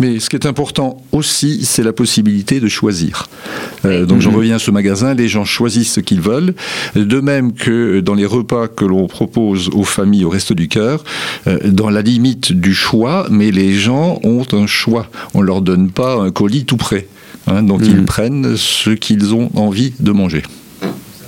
Mais 0.00 0.20
ce 0.20 0.30
qui 0.30 0.36
est 0.36 0.46
important 0.46 1.02
aussi, 1.12 1.64
c'est 1.64 1.82
la 1.82 1.92
possibilité 1.92 2.60
de 2.60 2.68
choisir. 2.68 3.28
Euh, 3.84 4.06
donc 4.06 4.20
j'en 4.20 4.30
mhm. 4.30 4.36
reviens 4.36 4.56
à 4.56 4.58
ce 4.58 4.70
magasin, 4.70 5.14
les 5.14 5.28
gens 5.28 5.44
choisissent 5.44 5.92
ce 5.92 6.00
qu'ils 6.00 6.20
veulent. 6.20 6.54
De 6.94 7.20
même 7.20 7.52
que 7.52 8.00
dans 8.00 8.14
les 8.14 8.26
repas 8.26 8.68
que 8.68 8.84
l'on 8.84 9.06
propose 9.06 9.68
aux 9.68 9.84
familles 9.84 10.24
au 10.24 10.30
Resto 10.30 10.54
du 10.54 10.68
Cœur, 10.68 11.04
euh, 11.46 11.58
dans 11.64 11.90
la 11.90 12.02
limite 12.02 12.52
du 12.52 12.74
choix, 12.74 13.26
mais 13.30 13.50
les 13.50 13.74
gens 13.74 14.18
ont 14.24 14.46
un 14.52 14.66
choix. 14.66 15.08
On 15.34 15.40
ne 15.40 15.46
leur 15.46 15.62
donne 15.62 15.90
pas 15.90 16.16
un 16.16 16.30
colis 16.30 16.64
tout 16.64 16.76
prêt. 16.76 17.06
Hein. 17.46 17.62
donc 17.62 17.82
ils 17.84 17.96
mhm. 17.96 18.04
prennent 18.06 18.56
ce 18.56 18.90
qu'ils 18.90 19.34
ont 19.34 19.50
envie 19.54 19.92
de 20.00 20.12
manger. 20.12 20.42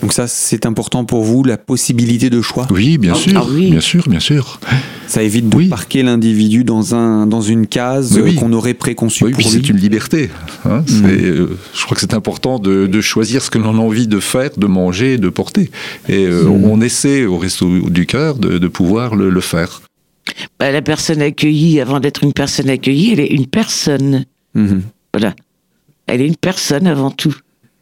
Donc 0.01 0.13
ça, 0.13 0.27
c'est 0.27 0.67
important 0.67 1.05
pour 1.05 1.25
vous, 1.25 1.43
la 1.45 1.57
possibilité 1.57 2.31
de 2.31 2.43
choix 2.43 2.67
Oui, 2.71 2.99
bien 2.99 3.13
ah, 3.15 3.19
sûr, 3.19 3.47
ah 3.49 3.53
bien 3.53 3.81
sûr, 3.81 4.09
bien 4.09 4.21
sûr. 4.21 4.61
Ça 5.07 5.23
évite 5.23 5.49
de 5.49 5.69
parquer 5.69 6.03
l'individu 6.03 6.65
dans, 6.65 6.95
un, 6.95 7.27
dans 7.27 7.41
une 7.41 7.67
case 7.67 8.21
qu'on 8.39 8.53
aurait 8.53 8.75
préconçue 8.75 9.25
oui, 9.25 9.33
pour 9.33 9.49
c'est 9.49 9.69
une 9.69 9.77
liberté. 9.77 10.31
Hein. 10.65 10.85
Mm. 10.89 11.07
Euh, 11.07 11.59
je 11.75 11.85
crois 11.85 11.95
que 11.95 12.01
c'est 12.01 12.15
important 12.15 12.59
de, 12.59 13.01
choisir 13.01 13.43
ce 13.43 13.51
que 13.51 13.59
l'on 13.59 13.79
a 13.79 13.83
envie 13.83 14.09
de 14.09 14.21
faire, 14.21 14.51
de 14.57 14.67
manger, 14.67 15.19
de 15.19 15.29
porter. 15.29 15.71
Et 16.09 16.25
euh, 16.27 16.45
mm. 16.45 16.65
on 16.65 16.81
essaie 16.81 17.25
au 17.25 17.39
Resto 17.39 17.91
du 17.91 18.07
Cœur 18.07 18.37
de, 18.37 18.69
pouvoir 18.69 19.15
le, 19.15 19.41
faire. 19.41 19.83
Bah, 20.59 20.73
la 20.73 20.83
personne 20.83 21.23
accueillie, 21.23 21.81
avant 21.81 22.01
d'être 22.01 22.25
une 22.25 22.33
personne 22.33 22.69
accueillie, 22.69 23.13
elle 23.13 23.21
est 23.21 23.27
une 23.27 23.47
personne. 23.47 24.25
Mm-hmm. 24.57 24.81
Voilà. 25.15 25.35
Elle 26.07 26.21
est 26.21 26.27
une 26.27 26.37
personne 26.37 26.87
avant 26.87 27.11
tout. 27.11 27.37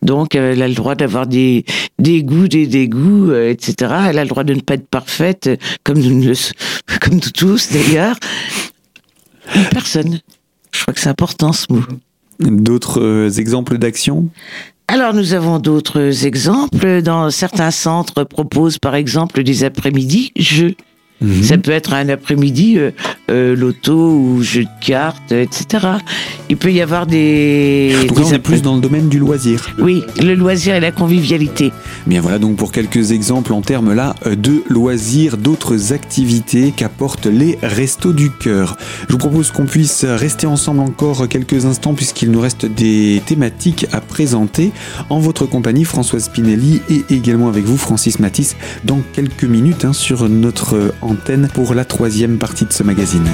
Donc, 0.05 0.35
elle 0.35 0.63
a 0.63 0.69
le 0.69 0.75
droit 0.75 0.95
d'avoir 0.95 1.27
des, 1.27 1.65
des 1.99 2.23
goûts, 2.23 2.49
des 2.49 2.67
dégoûts, 2.67 3.31
euh, 3.31 3.51
etc. 3.51 3.93
Elle 4.09 4.19
a 4.19 4.25
le 4.25 4.29
droit 4.29 4.45
de 4.45 4.55
ne 4.55 4.61
pas 4.61 4.75
être 4.75 4.89
parfaite, 4.89 5.51
comme 5.83 5.99
nous, 5.99 6.33
comme 7.01 7.15
nous 7.15 7.31
tous 7.35 7.73
d'ailleurs. 7.73 8.17
Personne. 9.71 10.21
Je 10.73 10.83
crois 10.83 10.95
que 10.95 11.01
c'est 11.01 11.09
important 11.09 11.53
ce 11.53 11.73
mot. 11.73 11.83
D'autres 12.41 13.01
euh, 13.01 13.31
exemples 13.31 13.79
d'action? 13.79 14.29
Alors 14.89 15.15
nous 15.15 15.33
avons 15.33 15.59
d'autres 15.59 16.27
exemples. 16.27 17.01
Dans 17.01 17.31
certains 17.31 17.71
centres 17.71 18.25
proposent 18.25 18.79
par 18.79 18.95
exemple 18.95 19.43
des 19.43 19.65
après-midi 19.65 20.33
jeux. 20.37 20.75
Mhm. 21.25 21.43
Ça 21.43 21.59
peut 21.59 21.71
être 21.71 21.95
un 21.95 22.09
après-midi 22.09 22.79
euh, 22.79 22.91
euh, 23.31 23.57
loto 23.57 23.95
ou 23.95 24.43
jeu 24.43 24.65
de 24.65 24.87
cartes, 24.87 25.33
etc. 25.33 25.87
Il 26.51 26.57
peut 26.57 26.73
y 26.73 26.83
avoir 26.83 27.07
des. 27.07 27.95
Donc 28.09 28.19
c'est 28.25 28.39
plus 28.39 28.61
dans 28.61 28.75
le 28.75 28.81
domaine 28.81 29.09
du 29.09 29.19
loisir. 29.19 29.75
Oui, 29.79 30.03
le 30.23 30.35
loisir 30.35 30.75
et 30.75 30.81
la 30.81 30.93
convivialité. 30.93 31.73
Bien 32.07 32.21
voilà 32.21 32.39
donc 32.39 32.57
pour 32.57 32.71
quelques 32.71 33.13
exemples 33.13 33.53
en 33.53 33.63
termes 33.63 33.95
là 33.95 34.15
euh, 34.27 34.37
de 34.37 34.63
loisirs, 34.69 35.39
d'autres 35.39 35.93
activités 35.93 36.73
qu'apportent 36.77 37.27
les 37.27 37.59
restos 37.63 38.13
du 38.13 38.31
cœur. 38.31 38.77
Je 39.09 39.13
vous 39.13 39.19
propose 39.19 39.51
qu'on 39.51 39.67
puisse 39.67 40.05
rester 40.05 40.47
ensemble 40.47 40.81
encore 40.81 41.29
quelques 41.29 41.65
instants 41.65 41.95
puisqu'il 41.95 42.31
nous 42.31 42.41
reste 42.41 42.67
des 42.67 43.23
thématiques 43.25 43.87
à 43.93 44.01
présenter 44.01 44.73
en 45.09 45.19
votre 45.19 45.47
compagnie 45.47 45.85
Françoise 45.85 46.25
Spinelli 46.25 46.83
et 46.91 47.05
également 47.11 47.49
avec 47.49 47.65
vous 47.65 47.79
Francis 47.79 48.19
Matisse 48.19 48.57
dans 48.85 49.01
quelques 49.15 49.45
minutes 49.45 49.85
hein, 49.87 49.93
sur 49.95 50.29
notre 50.29 50.93
pour 51.53 51.75
la 51.75 51.85
troisième 51.85 52.39
partie 52.39 52.65
de 52.65 52.73
ce 52.73 52.83
magazine. 52.83 53.29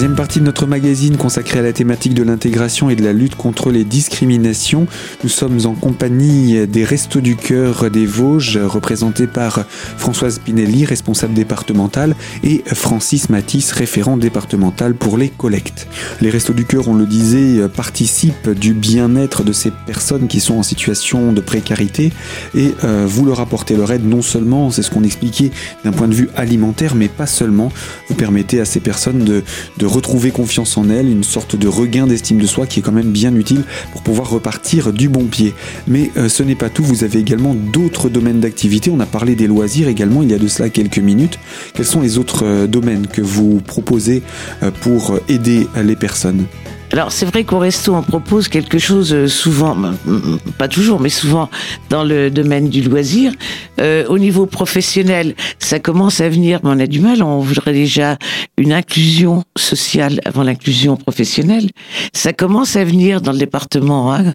Troisième 0.00 0.16
partie 0.16 0.40
de 0.40 0.46
notre 0.46 0.66
magazine 0.66 1.18
consacrée 1.18 1.58
à 1.58 1.62
la 1.62 1.74
thématique 1.74 2.14
de 2.14 2.22
l'intégration 2.22 2.88
et 2.88 2.96
de 2.96 3.04
la 3.04 3.12
lutte 3.12 3.34
contre 3.34 3.70
les 3.70 3.84
discriminations. 3.84 4.86
Nous 5.22 5.28
sommes 5.28 5.58
en 5.66 5.74
compagnie 5.74 6.66
des 6.66 6.84
Restos 6.84 7.20
du 7.20 7.36
Cœur 7.36 7.90
des 7.90 8.06
Vosges, 8.06 8.56
représentés 8.56 9.26
par 9.26 9.66
Françoise 9.98 10.38
Pinelli, 10.38 10.86
responsable 10.86 11.34
départementale, 11.34 12.16
et 12.42 12.62
Francis 12.64 13.28
Matisse, 13.28 13.72
référent 13.72 14.16
départemental 14.16 14.94
pour 14.94 15.18
les 15.18 15.28
collectes. 15.28 15.86
Les 16.22 16.30
Restos 16.30 16.54
du 16.54 16.64
Cœur, 16.64 16.88
on 16.88 16.94
le 16.94 17.04
disait, 17.04 17.68
participent 17.68 18.48
du 18.48 18.72
bien-être 18.72 19.44
de 19.44 19.52
ces 19.52 19.70
personnes 19.70 20.28
qui 20.28 20.40
sont 20.40 20.54
en 20.54 20.62
situation 20.62 21.34
de 21.34 21.42
précarité 21.42 22.10
et 22.54 22.72
euh, 22.84 23.04
vous 23.06 23.26
leur 23.26 23.40
apportez 23.40 23.76
leur 23.76 23.92
aide 23.92 24.08
non 24.08 24.22
seulement, 24.22 24.70
c'est 24.70 24.80
ce 24.80 24.90
qu'on 24.90 25.04
expliquait 25.04 25.50
d'un 25.84 25.92
point 25.92 26.08
de 26.08 26.14
vue 26.14 26.30
alimentaire, 26.36 26.94
mais 26.94 27.08
pas 27.08 27.26
seulement. 27.26 27.70
Vous 28.08 28.14
permettez 28.14 28.62
à 28.62 28.64
ces 28.64 28.80
personnes 28.80 29.24
de 29.24 29.42
de 29.76 29.89
retrouver 29.90 30.30
confiance 30.30 30.76
en 30.76 30.88
elle, 30.88 31.08
une 31.08 31.24
sorte 31.24 31.56
de 31.56 31.68
regain 31.68 32.06
d'estime 32.06 32.38
de 32.38 32.46
soi 32.46 32.66
qui 32.66 32.80
est 32.80 32.82
quand 32.82 32.92
même 32.92 33.12
bien 33.12 33.34
utile 33.34 33.64
pour 33.92 34.02
pouvoir 34.02 34.30
repartir 34.30 34.92
du 34.92 35.08
bon 35.08 35.24
pied. 35.24 35.54
Mais 35.86 36.10
euh, 36.16 36.28
ce 36.28 36.42
n'est 36.42 36.54
pas 36.54 36.70
tout, 36.70 36.82
vous 36.82 37.04
avez 37.04 37.18
également 37.18 37.54
d'autres 37.54 38.08
domaines 38.08 38.40
d'activité. 38.40 38.90
On 38.90 39.00
a 39.00 39.06
parlé 39.06 39.34
des 39.34 39.46
loisirs 39.46 39.88
également 39.88 40.22
il 40.22 40.30
y 40.30 40.34
a 40.34 40.38
de 40.38 40.48
cela 40.48 40.68
quelques 40.70 40.98
minutes. 40.98 41.38
Quels 41.74 41.86
sont 41.86 42.00
les 42.00 42.18
autres 42.18 42.44
euh, 42.44 42.66
domaines 42.66 43.06
que 43.06 43.22
vous 43.22 43.60
proposez 43.60 44.22
euh, 44.62 44.70
pour 44.70 45.18
aider 45.28 45.66
les 45.82 45.96
personnes? 45.96 46.46
Alors 46.92 47.12
c'est 47.12 47.26
vrai 47.26 47.44
qu'au 47.44 47.58
resto 47.58 47.94
on 47.94 48.02
propose 48.02 48.48
quelque 48.48 48.78
chose 48.78 49.12
euh, 49.12 49.26
souvent, 49.28 49.76
pas 50.58 50.68
toujours, 50.68 51.00
mais 51.00 51.08
souvent 51.08 51.48
dans 51.88 52.04
le 52.04 52.30
domaine 52.30 52.68
du 52.68 52.82
loisir. 52.82 53.32
Euh, 53.80 54.06
au 54.08 54.18
niveau 54.18 54.46
professionnel, 54.46 55.34
ça 55.58 55.78
commence 55.78 56.20
à 56.20 56.28
venir, 56.28 56.60
mais 56.62 56.70
on 56.70 56.80
a 56.80 56.86
du 56.86 57.00
mal. 57.00 57.22
On 57.22 57.40
voudrait 57.40 57.72
déjà 57.72 58.18
une 58.58 58.72
inclusion 58.72 59.44
sociale 59.56 60.20
avant 60.24 60.42
l'inclusion 60.42 60.96
professionnelle. 60.96 61.70
Ça 62.12 62.32
commence 62.32 62.76
à 62.76 62.84
venir 62.84 63.20
dans 63.20 63.32
le 63.32 63.38
département 63.38 64.12
hein, 64.12 64.32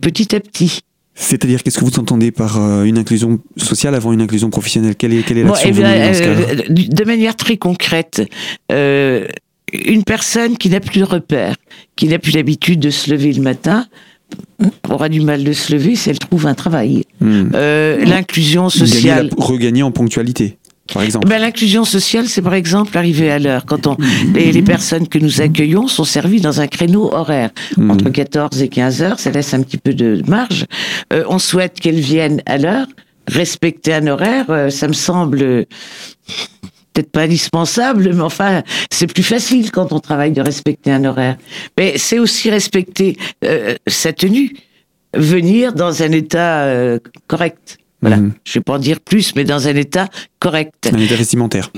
petit 0.00 0.34
à 0.34 0.40
petit. 0.40 0.82
C'est-à-dire, 1.14 1.62
qu'est-ce 1.62 1.78
que 1.78 1.84
vous 1.84 1.98
entendez 1.98 2.30
par 2.30 2.58
euh, 2.58 2.84
une 2.84 2.96
inclusion 2.96 3.38
sociale 3.56 3.94
avant 3.94 4.12
une 4.12 4.22
inclusion 4.22 4.48
professionnelle? 4.48 4.96
Quelle 4.96 5.12
est, 5.12 5.22
quelle 5.22 5.38
est 5.38 5.44
l'action 5.44 5.70
eh 5.70 6.88
De 6.88 7.04
manière 7.04 7.36
très 7.36 7.58
concrète, 7.58 8.22
euh, 8.70 9.26
une 9.72 10.04
personne 10.04 10.56
qui 10.56 10.68
n'a 10.68 10.80
plus 10.80 11.00
de 11.00 11.04
repère, 11.04 11.56
qui 11.96 12.08
n'a 12.08 12.18
plus 12.18 12.32
l'habitude 12.32 12.80
de 12.80 12.90
se 12.90 13.10
lever 13.10 13.32
le 13.32 13.42
matin, 13.42 13.86
aura 14.88 15.08
du 15.08 15.20
mal 15.20 15.44
de 15.44 15.52
se 15.52 15.72
lever 15.72 15.96
si 15.96 16.10
elle 16.10 16.18
trouve 16.18 16.46
un 16.46 16.54
travail. 16.54 17.04
Hmm. 17.20 17.50
Euh, 17.54 18.04
l'inclusion 18.04 18.68
sociale. 18.70 19.30
regagner 19.36 19.82
en 19.82 19.90
ponctualité. 19.90 20.58
Par 20.92 21.02
exemple. 21.02 21.28
Ben, 21.28 21.40
l'inclusion 21.40 21.84
sociale, 21.84 22.26
c'est 22.28 22.42
par 22.42 22.54
exemple 22.54 22.98
arriver 22.98 23.30
à 23.30 23.38
l'heure. 23.38 23.64
Quand 23.66 23.86
on, 23.86 23.96
les, 24.34 24.62
personnes 24.62 25.08
que 25.08 25.18
nous 25.18 25.40
accueillons 25.40 25.86
sont 25.86 26.04
servies 26.04 26.40
dans 26.40 26.60
un 26.60 26.66
créneau 26.66 27.12
horaire. 27.14 27.50
Hmm. 27.76 27.90
Entre 27.90 28.10
14 28.10 28.62
et 28.62 28.68
15 28.68 29.02
heures, 29.02 29.20
ça 29.20 29.30
laisse 29.30 29.54
un 29.54 29.62
petit 29.62 29.78
peu 29.78 29.94
de 29.94 30.22
marge. 30.26 30.66
Euh, 31.12 31.24
on 31.28 31.38
souhaite 31.38 31.80
qu'elles 31.80 32.00
viennent 32.00 32.42
à 32.46 32.58
l'heure. 32.58 32.86
Respecter 33.28 33.94
un 33.94 34.08
horaire, 34.08 34.46
euh, 34.50 34.68
ça 34.68 34.88
me 34.88 34.92
semble 34.92 35.66
peut-être 36.92 37.10
pas 37.10 37.22
indispensable, 37.22 38.12
mais 38.14 38.22
enfin, 38.22 38.62
c'est 38.90 39.06
plus 39.06 39.22
facile 39.22 39.70
quand 39.70 39.92
on 39.92 40.00
travaille 40.00 40.32
de 40.32 40.42
respecter 40.42 40.90
un 40.90 41.04
horaire. 41.04 41.36
Mais 41.78 41.98
c'est 41.98 42.18
aussi 42.18 42.50
respecter 42.50 43.16
euh, 43.44 43.74
sa 43.86 44.12
tenue, 44.12 44.54
venir 45.14 45.72
dans 45.72 46.02
un 46.02 46.12
état 46.12 46.64
euh, 46.64 46.98
correct. 47.26 47.78
Voilà. 48.00 48.16
Mhm. 48.16 48.32
Je 48.44 48.58
vais 48.58 48.62
pas 48.62 48.74
en 48.74 48.78
dire 48.78 49.00
plus, 49.00 49.34
mais 49.36 49.44
dans 49.44 49.68
un 49.68 49.76
état 49.76 50.08
correct. 50.38 50.90
Un 50.92 50.98
état 50.98 51.16
vestimentaire 51.16 51.70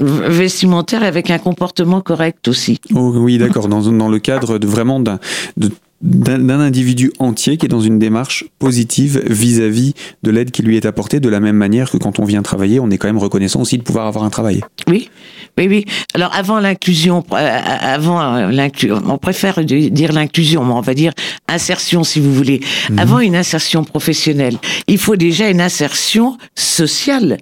vestimentaire 0.00 1.02
avec 1.02 1.28
un 1.28 1.38
comportement 1.38 2.00
correct 2.00 2.46
aussi. 2.46 2.80
Oh, 2.94 3.12
oui, 3.16 3.36
d'accord. 3.38 3.66
Dans, 3.66 3.80
dans 3.80 4.08
le 4.08 4.18
cadre 4.20 4.58
de 4.58 4.66
vraiment 4.68 5.00
d'un 5.00 5.18
de 5.56 5.72
d'un 6.00 6.60
individu 6.60 7.12
entier 7.18 7.56
qui 7.56 7.66
est 7.66 7.68
dans 7.68 7.80
une 7.80 7.98
démarche 7.98 8.44
positive 8.58 9.20
vis-à-vis 9.26 9.94
de 10.22 10.30
l'aide 10.30 10.52
qui 10.52 10.62
lui 10.62 10.76
est 10.76 10.86
apportée, 10.86 11.18
de 11.18 11.28
la 11.28 11.40
même 11.40 11.56
manière 11.56 11.90
que 11.90 11.96
quand 11.96 12.20
on 12.20 12.24
vient 12.24 12.42
travailler, 12.42 12.78
on 12.78 12.90
est 12.90 12.98
quand 12.98 13.08
même 13.08 13.18
reconnaissant 13.18 13.60
aussi 13.60 13.78
de 13.78 13.82
pouvoir 13.82 14.06
avoir 14.06 14.24
un 14.24 14.30
travail. 14.30 14.60
Oui, 14.86 15.10
oui, 15.56 15.66
oui. 15.68 15.84
Alors 16.14 16.32
avant 16.34 16.60
l'inclusion, 16.60 17.24
euh, 17.32 17.60
avant 17.64 18.48
l'inclusion, 18.48 19.02
on 19.06 19.18
préfère 19.18 19.64
dire 19.64 20.12
l'inclusion, 20.12 20.64
mais 20.64 20.72
on 20.72 20.80
va 20.80 20.94
dire 20.94 21.12
insertion 21.48 22.04
si 22.04 22.20
vous 22.20 22.32
voulez. 22.32 22.60
Mhm. 22.90 22.98
Avant 22.98 23.18
une 23.18 23.34
insertion 23.34 23.82
professionnelle, 23.82 24.56
il 24.86 24.98
faut 24.98 25.16
déjà 25.16 25.48
une 25.48 25.60
insertion 25.60 26.38
sociale. 26.54 27.38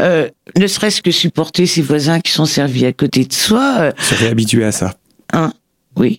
Euh, 0.00 0.28
ne 0.58 0.66
serait-ce 0.66 1.00
que 1.00 1.12
supporter 1.12 1.66
ses 1.66 1.82
voisins 1.82 2.20
qui 2.20 2.32
sont 2.32 2.46
servis 2.46 2.86
à 2.86 2.92
côté 2.92 3.24
de 3.24 3.32
soi. 3.32 3.76
Euh, 3.78 3.92
Se 3.98 4.16
réhabituer 4.16 4.64
à 4.64 4.72
ça. 4.72 4.94
Hein, 5.32 5.52
oui. 5.96 6.18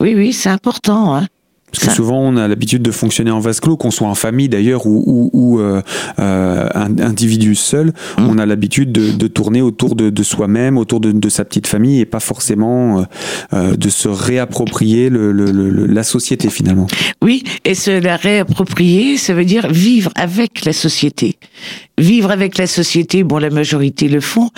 Oui, 0.00 0.14
oui, 0.14 0.32
c'est 0.32 0.50
important. 0.50 1.16
Hein. 1.16 1.26
Parce 1.72 1.88
que 1.88 1.94
souvent, 1.94 2.20
on 2.20 2.36
a 2.36 2.48
l'habitude 2.48 2.82
de 2.82 2.90
fonctionner 2.90 3.30
en 3.30 3.40
vase 3.40 3.60
clos, 3.60 3.76
qu'on 3.76 3.90
soit 3.90 4.08
en 4.08 4.14
famille 4.14 4.48
d'ailleurs 4.48 4.86
ou, 4.86 5.30
ou, 5.32 5.60
euh, 5.60 5.82
euh, 6.18 6.68
individu 6.74 7.54
seul. 7.54 7.88
Mmh. 7.88 8.28
On 8.28 8.38
a 8.38 8.46
l'habitude 8.46 8.92
de, 8.92 9.26
tourner 9.26 9.62
autour 9.62 9.94
de, 9.96 10.22
soi-même, 10.22 10.78
autour 10.78 11.00
de, 11.00 11.28
sa 11.28 11.44
petite 11.44 11.66
famille, 11.66 12.00
et 12.00 12.06
pas 12.06 12.20
forcément 12.20 13.04
euh, 13.52 13.76
de 13.76 13.88
se 13.88 14.08
réapproprier 14.08 15.10
le, 15.10 15.32
la 15.32 16.02
société 16.02 16.48
finalement. 16.50 16.86
Oui, 17.22 17.42
et 17.64 17.74
se 17.74 17.90
la 17.90 18.16
réapproprier, 18.16 19.16
ça 19.16 19.34
veut 19.34 19.44
dire 19.44 19.68
vivre 19.68 20.12
avec 20.14 20.64
la 20.64 20.72
société. 20.72 21.36
Vivre 21.98 22.30
avec 22.30 22.58
la 22.58 22.66
société, 22.66 23.24
bon, 23.24 23.38
la 23.38 23.50
majorité 23.50 24.08
le 24.08 24.20
font. 24.20 24.50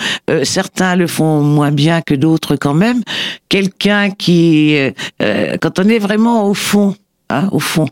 certains 0.43 0.95
le 0.95 1.07
font 1.07 1.41
moins 1.41 1.71
bien 1.71 2.01
que 2.01 2.13
d'autres 2.13 2.55
quand 2.55 2.73
même. 2.73 3.01
Quelqu'un 3.47 4.11
qui, 4.11 4.77
quand 5.19 5.79
on 5.79 5.87
est 5.87 5.99
vraiment 5.99 6.47
au 6.47 6.53
fond 6.53 6.95
Hein, 7.31 7.47
au 7.51 7.59
fond. 7.59 7.87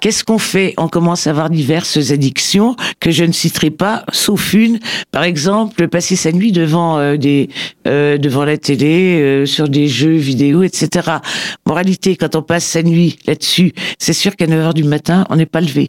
Qu'est-ce 0.00 0.24
qu'on 0.24 0.38
fait? 0.38 0.74
On 0.76 0.88
commence 0.88 1.26
à 1.28 1.30
avoir 1.30 1.50
diverses 1.50 2.10
addictions 2.10 2.74
que 2.98 3.12
je 3.12 3.24
ne 3.24 3.32
citerai 3.32 3.70
pas, 3.70 4.04
sauf 4.12 4.54
une. 4.54 4.80
Par 5.12 5.22
exemple, 5.22 5.86
passer 5.86 6.16
sa 6.16 6.32
nuit 6.32 6.50
devant 6.50 6.98
euh, 6.98 7.16
des 7.16 7.48
euh, 7.86 8.18
devant 8.18 8.44
la 8.44 8.58
télé, 8.58 9.20
euh, 9.20 9.46
sur 9.46 9.68
des 9.68 9.86
jeux 9.86 10.16
vidéo, 10.16 10.64
etc. 10.64 11.18
Moralité, 11.64 12.16
quand 12.16 12.34
on 12.34 12.42
passe 12.42 12.64
sa 12.64 12.82
nuit 12.82 13.18
là-dessus, 13.26 13.72
c'est 13.98 14.12
sûr 14.12 14.34
qu'à 14.34 14.48
9 14.48 14.70
h 14.70 14.74
du 14.74 14.84
matin, 14.84 15.26
on 15.30 15.36
n'est 15.36 15.46
pas 15.46 15.60
levé. 15.60 15.88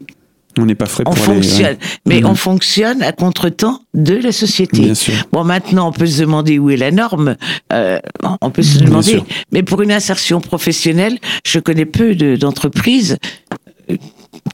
On 0.57 0.65
n'est 0.65 0.75
pas 0.75 0.85
frais 0.85 1.03
pour 1.03 1.13
on 1.13 1.15
fonctionne, 1.15 1.77
mais 2.05 2.21
mhm. 2.21 2.27
on 2.27 2.35
fonctionne 2.35 3.01
à 3.01 3.11
contretemps 3.11 3.79
de 3.93 4.15
la 4.15 4.31
société. 4.31 4.91
Bon, 5.31 5.43
maintenant, 5.43 5.89
on 5.89 5.91
peut 5.91 6.05
se 6.05 6.21
demander 6.21 6.59
où 6.59 6.69
est 6.69 6.77
la 6.77 6.91
norme. 6.91 7.35
Euh, 7.71 7.99
on 8.41 8.51
peut 8.51 8.63
se 8.63 8.79
demander. 8.79 9.23
Mais 9.51 9.63
pour 9.63 9.81
une 9.81 9.91
insertion 9.91 10.41
professionnelle, 10.41 11.17
je 11.45 11.59
connais 11.59 11.85
peu 11.85 12.15
d'entreprises 12.37 13.17
euh, 13.91 13.97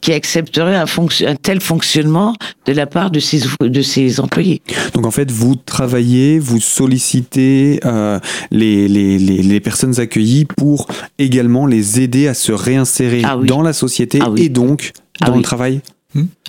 qui 0.00 0.12
accepteraient 0.12 0.76
un, 0.76 0.86
un, 1.26 1.34
tel 1.36 1.60
fonctionnement 1.60 2.34
de 2.64 2.72
la 2.72 2.86
part 2.86 3.10
de 3.10 3.20
ses, 3.20 3.42
de 3.60 3.82
ses 3.82 4.20
employés. 4.20 4.62
Donc 4.94 5.04
en 5.04 5.10
fait, 5.10 5.30
vous 5.30 5.56
travaillez, 5.56 6.38
vous 6.38 6.60
sollicitez 6.60 7.80
euh, 7.84 8.18
les, 8.50 8.88
les, 8.88 9.18
les, 9.18 9.60
personnes 9.60 9.98
accueillies 10.00 10.46
pour 10.46 10.86
également 11.18 11.66
les 11.66 12.00
aider 12.00 12.28
à 12.28 12.34
se 12.34 12.52
réinsérer 12.52 13.22
ah 13.24 13.36
dans 13.42 13.62
la 13.62 13.72
société 13.72 14.20
ah 14.22 14.30
et 14.36 14.48
donc 14.48 14.92
ah 15.20 15.26
dans 15.26 15.36
le 15.36 15.42
travail 15.42 15.80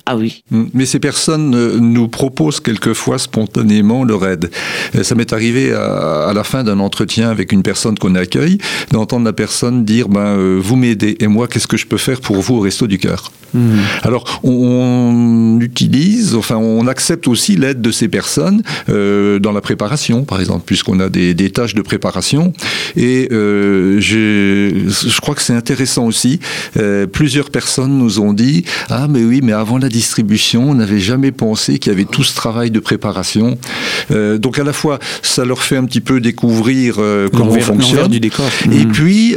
ah 0.05 0.15
oui. 0.15 0.43
Mais 0.49 0.85
ces 0.85 0.99
personnes 0.99 1.53
euh, 1.55 1.77
nous 1.79 2.07
proposent 2.07 2.59
quelquefois 2.59 3.19
spontanément 3.19 4.03
leur 4.03 4.27
aide. 4.27 4.49
Euh, 4.95 5.03
ça 5.03 5.15
m'est 5.15 5.31
arrivé 5.31 5.71
à, 5.73 6.31
la 6.33 6.43
fin 6.43 6.63
d'un 6.63 6.79
entretien 6.79 7.29
avec 7.29 7.51
une 7.51 7.61
personne 7.61 7.97
qu'on 7.97 8.15
accueille, 8.15 8.57
d'entendre 8.91 9.25
la 9.25 9.33
personne 9.33 9.85
dire 9.85 10.09
ben, 10.09 10.37
euh, 10.37 10.59
Vous 10.61 10.75
m'aidez, 10.75 11.17
et 11.19 11.27
moi, 11.27 11.47
qu'est-ce 11.47 11.67
que 11.67 11.77
je 11.77 11.85
peux 11.85 11.97
faire 11.97 12.19
pour 12.19 12.37
vous 12.37 12.55
au 12.55 12.59
Resto 12.61 12.87
du 12.87 12.97
Cœur? 12.97 13.31
Hmm. 13.53 13.79
Alors, 14.03 14.39
on, 14.43 15.59
utilise, 15.61 16.35
enfin, 16.35 16.55
on 16.55 16.87
accepte 16.87 17.27
aussi 17.27 17.57
l'aide 17.57 17.81
de 17.81 17.91
ces 17.91 18.07
personnes 18.07 18.63
dans 18.87 19.51
la 19.51 19.61
préparation, 19.61 20.23
par 20.23 20.39
exemple, 20.39 20.63
puisqu'on 20.65 20.99
a 20.99 21.09
des, 21.09 21.49
tâches 21.51 21.75
de 21.75 21.81
préparation. 21.81 22.53
Et 22.95 23.27
je 23.29 25.19
crois 25.19 25.35
que 25.35 25.41
c'est 25.41 25.53
intéressant 25.53 26.05
aussi. 26.05 26.39
plusieurs 27.11 27.49
personnes 27.49 27.97
nous 27.97 28.19
ont 28.21 28.31
dit 28.31 28.63
Ah, 28.89 29.07
mais 29.09 29.23
oui, 29.23 29.41
mais 29.43 29.51
avant 29.51 29.77
la 29.77 29.89
distribution, 29.91 30.69
on 30.69 30.75
n'avait 30.75 30.99
jamais 30.99 31.31
pensé 31.31 31.79
qu'il 31.79 31.91
y 31.91 31.95
avait 31.95 32.05
tout 32.05 32.23
ce 32.23 32.35
travail 32.35 32.71
de 32.71 32.79
préparation. 32.79 33.57
Euh, 34.11 34.37
donc 34.37 34.59
à 34.59 34.63
la 34.63 34.73
fois, 34.73 34.99
ça 35.21 35.45
leur 35.45 35.61
fait 35.61 35.77
un 35.77 35.85
petit 35.85 36.01
peu 36.01 36.19
découvrir 36.19 36.95
euh, 36.97 37.29
comment 37.29 37.51
on 37.51 37.59
fonctionne. 37.59 38.07
Du 38.07 38.19
décor. 38.19 38.49
Et 38.65 38.85
mmh. 38.85 38.91
puis, 38.91 39.35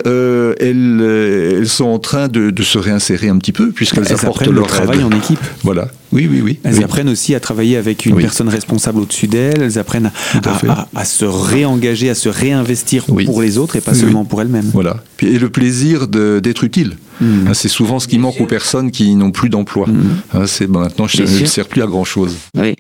euh, 0.62 1.51
elles, 1.51 1.59
elles, 1.61 1.69
sont 1.69 1.85
en 1.85 1.99
train 1.99 2.29
de, 2.29 2.51
de, 2.51 2.62
se 2.62 2.79
réinsérer 2.79 3.29
un 3.29 3.38
petit 3.38 3.53
peu, 3.53 3.71
puisqu'elles 3.71 4.12
apportent 4.12 4.47
leur 4.47 4.67
travail 4.67 5.03
en 5.03 5.11
équipe. 5.11 5.40
Voilà. 5.62 5.88
Oui, 6.12 6.29
oui, 6.31 6.40
oui. 6.43 6.61
Elles 6.62 6.83
apprennent 6.85 7.09
aussi 7.09 7.35
à 7.35 7.40
travailler 7.40 7.77
avec 7.77 8.07
une 8.07 8.17
personne 8.17 8.49
responsable 8.49 9.01
au-dessus 9.01 9.27
d'elles. 9.27 9.62
Elles 9.62 9.79
apprennent 9.79 10.12
à, 10.45 10.88
à, 10.95 11.05
se 11.05 11.25
réengager, 11.25 12.09
à 12.09 12.14
se 12.14 12.29
réinvestir 12.29 13.05
pour 13.05 13.43
les 13.43 13.59
autres 13.59 13.77
et 13.77 13.81
pas 13.81 13.95
seulement 13.95 14.25
pour 14.25 14.40
elles-mêmes. 14.40 14.71
Voilà. 14.73 15.03
Et 15.21 15.38
le 15.38 15.49
plaisir 15.49 16.09
d'être 16.09 16.64
utile. 16.64 16.97
Hmm. 17.21 17.49
Hein, 17.49 17.55
c'est 17.55 17.69
souvent 17.69 18.01
ce 18.01 18.09
qui 18.09 18.19
manque 18.19 18.40
aux 18.40 18.47
personnes 18.47 18.90
qui 18.90 19.14
n'ont 19.14 19.31
plus 19.31 19.49
d'emploi. 19.49 19.87
Hmm. 19.87 20.17
Hein, 20.35 20.47
c'est 20.47 20.67
ben, 20.67 20.81
maintenant, 20.81 21.07
je 21.07 21.23
ne 21.23 21.47
sers 21.47 21.67
plus 21.67 21.83
à 21.83 21.87
grand 21.87 22.05
chose. 22.05 22.37
Oui, 22.57 22.77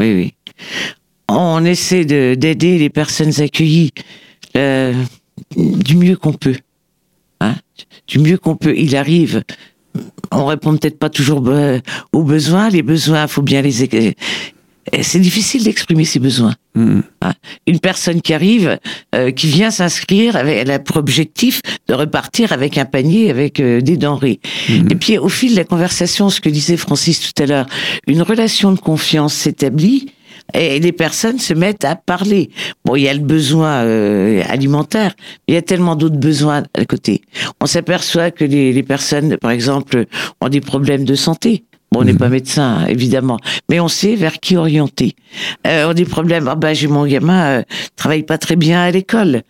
oui, 0.00 0.14
oui. 0.14 0.34
On 1.28 1.64
essaie 1.64 2.04
d'aider 2.04 2.78
les 2.78 2.90
personnes 2.90 3.40
accueillies 3.40 3.92
euh, 4.56 4.92
du 5.56 5.96
mieux 5.96 6.16
qu'on 6.16 6.32
peut. 6.32 6.56
Du 8.06 8.18
mieux 8.18 8.38
qu'on 8.38 8.56
peut. 8.56 8.76
Il 8.76 8.96
arrive 8.96 9.42
on 10.30 10.46
répond 10.46 10.74
peut-être 10.76 10.98
pas 10.98 11.10
toujours 11.10 11.42
aux 12.12 12.22
besoins. 12.22 12.70
Les 12.70 12.82
besoins, 12.82 13.26
faut 13.26 13.42
bien 13.42 13.60
les 13.60 14.14
c'est 15.02 15.20
difficile 15.20 15.62
d'exprimer 15.64 16.04
ses 16.04 16.18
besoins. 16.18 16.54
Hmm. 16.74 17.00
Hein. 17.20 17.32
Une 17.66 17.78
personne 17.78 18.20
qui 18.20 18.34
arrive, 18.34 18.78
euh, 19.14 19.30
qui 19.30 19.46
vient 19.46 19.70
s'inscrire, 19.70 20.36
elle 20.36 20.70
a 20.70 20.78
pour 20.78 20.96
objectif 20.96 21.60
de 21.86 21.94
repartir 21.94 22.52
avec 22.52 22.78
un 22.78 22.84
panier 22.84 23.30
avec 23.30 23.60
euh, 23.60 23.80
des 23.80 23.96
denrées. 23.96 24.40
Hmm. 24.68 24.90
Et 24.90 24.96
puis 24.96 25.18
au 25.18 25.28
fil 25.28 25.52
de 25.52 25.56
la 25.56 25.64
conversation, 25.64 26.30
ce 26.30 26.40
que 26.40 26.48
disait 26.48 26.76
Francis 26.76 27.20
tout 27.20 27.42
à 27.42 27.46
l'heure, 27.46 27.66
une 28.06 28.22
relation 28.22 28.72
de 28.72 28.78
confiance 28.78 29.34
s'établit 29.34 30.12
et 30.54 30.80
les 30.80 30.92
personnes 30.92 31.38
se 31.38 31.54
mettent 31.54 31.84
à 31.84 31.96
parler. 31.96 32.50
Bon, 32.84 32.96
il 32.96 33.02
y 33.02 33.08
a 33.08 33.14
le 33.14 33.20
besoin 33.20 33.84
euh, 33.84 34.42
alimentaire, 34.48 35.14
mais 35.18 35.52
il 35.52 35.54
y 35.54 35.58
a 35.58 35.62
tellement 35.62 35.96
d'autres 35.96 36.18
besoins 36.18 36.62
à 36.74 36.84
côté. 36.84 37.22
On 37.60 37.66
s'aperçoit 37.66 38.30
que 38.30 38.44
les, 38.44 38.72
les, 38.72 38.82
personnes, 38.82 39.36
par 39.38 39.50
exemple, 39.50 40.06
ont 40.40 40.48
des 40.48 40.60
problèmes 40.60 41.04
de 41.04 41.14
santé. 41.14 41.64
Bon, 41.92 42.00
on 42.00 42.04
n'est 42.04 42.14
pas 42.14 42.26
mhm. 42.26 42.32
médecin, 42.32 42.86
évidemment, 42.86 43.38
mais 43.68 43.78
on 43.78 43.88
sait 43.88 44.16
vers 44.16 44.40
qui 44.40 44.56
orienter. 44.56 45.14
Euh, 45.66 45.86
on 45.86 45.90
a 45.90 45.94
des 45.94 46.06
problèmes. 46.06 46.48
Ah 46.48 46.54
ben, 46.54 46.72
j'ai 46.72 46.88
mon 46.88 47.04
gamin 47.06 47.44
euh, 47.44 47.62
travaille 47.96 48.22
pas 48.22 48.38
très 48.38 48.56
bien 48.56 48.80
à 48.80 48.90
l'école. 48.90 49.42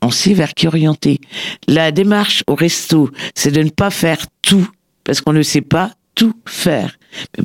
On 0.00 0.10
sait 0.10 0.32
vers 0.32 0.54
qui 0.54 0.68
orienter. 0.68 1.18
La 1.66 1.90
démarche 1.90 2.44
au 2.46 2.54
resto, 2.54 3.10
c'est 3.34 3.50
de 3.50 3.62
ne 3.62 3.70
pas 3.70 3.90
faire 3.90 4.18
tout 4.42 4.68
parce 5.02 5.20
qu'on 5.20 5.32
ne 5.32 5.42
sait 5.42 5.60
pas 5.60 5.90
tout 6.14 6.34
faire. 6.46 6.96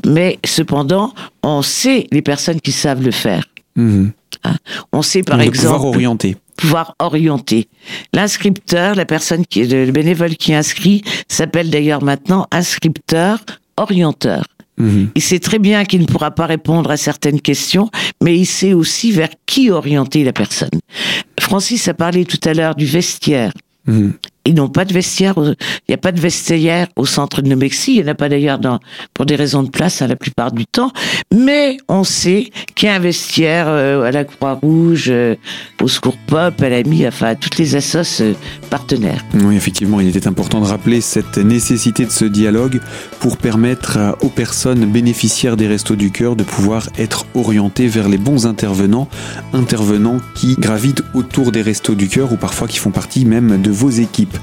Mais 0.05 0.39
cependant, 0.45 1.13
on 1.43 1.61
sait 1.61 2.07
les 2.11 2.21
personnes 2.21 2.61
qui 2.61 2.71
savent 2.71 3.03
le 3.03 3.11
faire. 3.11 3.43
Mhm. 3.75 4.11
Hein? 4.43 4.55
On 4.91 5.01
sait 5.01 5.23
par 5.23 5.41
exemple 5.41 5.73
pouvoir 5.73 5.85
orienter. 5.85 6.37
Pouvoir 6.57 6.95
orienter. 6.99 7.67
L'inscripteur, 8.13 8.95
la 8.95 9.05
personne 9.05 9.45
qui 9.45 9.61
est 9.61 9.85
le 9.85 9.91
bénévole 9.91 10.35
qui 10.35 10.53
inscrit, 10.53 11.03
s'appelle 11.27 11.69
d'ailleurs 11.69 12.03
maintenant 12.03 12.47
inscripteur 12.51 13.39
orienteur. 13.77 14.43
Mhm. 14.77 15.09
Il 15.15 15.21
sait 15.21 15.39
très 15.39 15.59
bien 15.59 15.85
qu'il 15.85 16.01
ne 16.01 16.05
pourra 16.05 16.31
pas 16.31 16.45
répondre 16.45 16.91
à 16.91 16.97
certaines 16.97 17.41
questions, 17.41 17.89
mais 18.23 18.37
il 18.37 18.45
sait 18.45 18.73
aussi 18.73 19.11
vers 19.11 19.29
qui 19.45 19.71
orienter 19.71 20.23
la 20.23 20.33
personne. 20.33 20.69
Francis 21.39 21.87
a 21.87 21.93
parlé 21.93 22.25
tout 22.25 22.39
à 22.47 22.53
l'heure 22.53 22.75
du 22.75 22.85
vestiaire. 22.85 23.51
Mhm. 23.85 24.13
Ils 24.47 24.53
n'ont 24.53 24.69
pas 24.69 24.85
de 24.85 24.93
vestiaire. 24.93 25.35
Il 25.37 25.55
n'y 25.89 25.95
a 25.95 25.97
pas 25.97 26.11
de 26.11 26.19
vestiaire 26.19 26.87
au 26.95 27.05
centre 27.05 27.41
de 27.41 27.49
Nomexi. 27.49 27.95
Il 27.95 28.03
n'y 28.03 28.09
en 28.09 28.11
a 28.11 28.15
pas 28.15 28.29
d'ailleurs 28.29 28.59
pour 29.13 29.25
des 29.25 29.35
raisons 29.35 29.61
de 29.61 29.69
place 29.69 30.01
à 30.01 30.07
la 30.07 30.15
plupart 30.15 30.51
du 30.51 30.65
temps. 30.65 30.91
Mais 31.33 31.77
on 31.89 32.03
sait 32.03 32.49
qu'il 32.75 32.87
y 32.87 32.91
a 32.91 32.95
un 32.95 32.99
vestiaire 32.99 33.65
euh, 33.67 34.03
à 34.03 34.11
la 34.11 34.23
Croix-Rouge, 34.23 35.07
euh, 35.09 35.35
au 35.81 35.87
Secours 35.87 36.17
Pop, 36.27 36.61
à 36.61 36.69
l'AMI, 36.69 37.07
enfin 37.07 37.27
à 37.27 37.35
toutes 37.35 37.57
les 37.57 37.75
assos 37.75 38.21
euh, 38.21 38.33
partenaires. 38.69 39.23
Oui, 39.33 39.55
effectivement, 39.55 39.99
il 39.99 40.07
était 40.07 40.27
important 40.27 40.61
de 40.61 40.65
rappeler 40.65 41.01
cette 41.01 41.37
nécessité 41.37 42.05
de 42.05 42.11
ce 42.11 42.25
dialogue 42.25 42.79
pour 43.19 43.37
permettre 43.37 44.15
aux 44.21 44.29
personnes 44.29 44.85
bénéficiaires 44.85 45.57
des 45.57 45.67
Restos 45.67 45.95
du 45.95 46.11
Cœur 46.11 46.35
de 46.35 46.43
pouvoir 46.43 46.87
être 46.97 47.25
orientées 47.35 47.87
vers 47.87 48.07
les 48.07 48.17
bons 48.17 48.45
intervenants, 48.45 49.09
intervenants 49.53 50.19
qui 50.35 50.55
gravitent 50.55 51.03
autour 51.13 51.51
des 51.51 51.61
Restos 51.61 51.95
du 51.95 52.07
Cœur 52.07 52.31
ou 52.31 52.37
parfois 52.37 52.67
qui 52.67 52.77
font 52.77 52.91
partie 52.91 53.25
même 53.25 53.61
de 53.61 53.71
vos 53.71 53.89
équipes. 53.89 54.36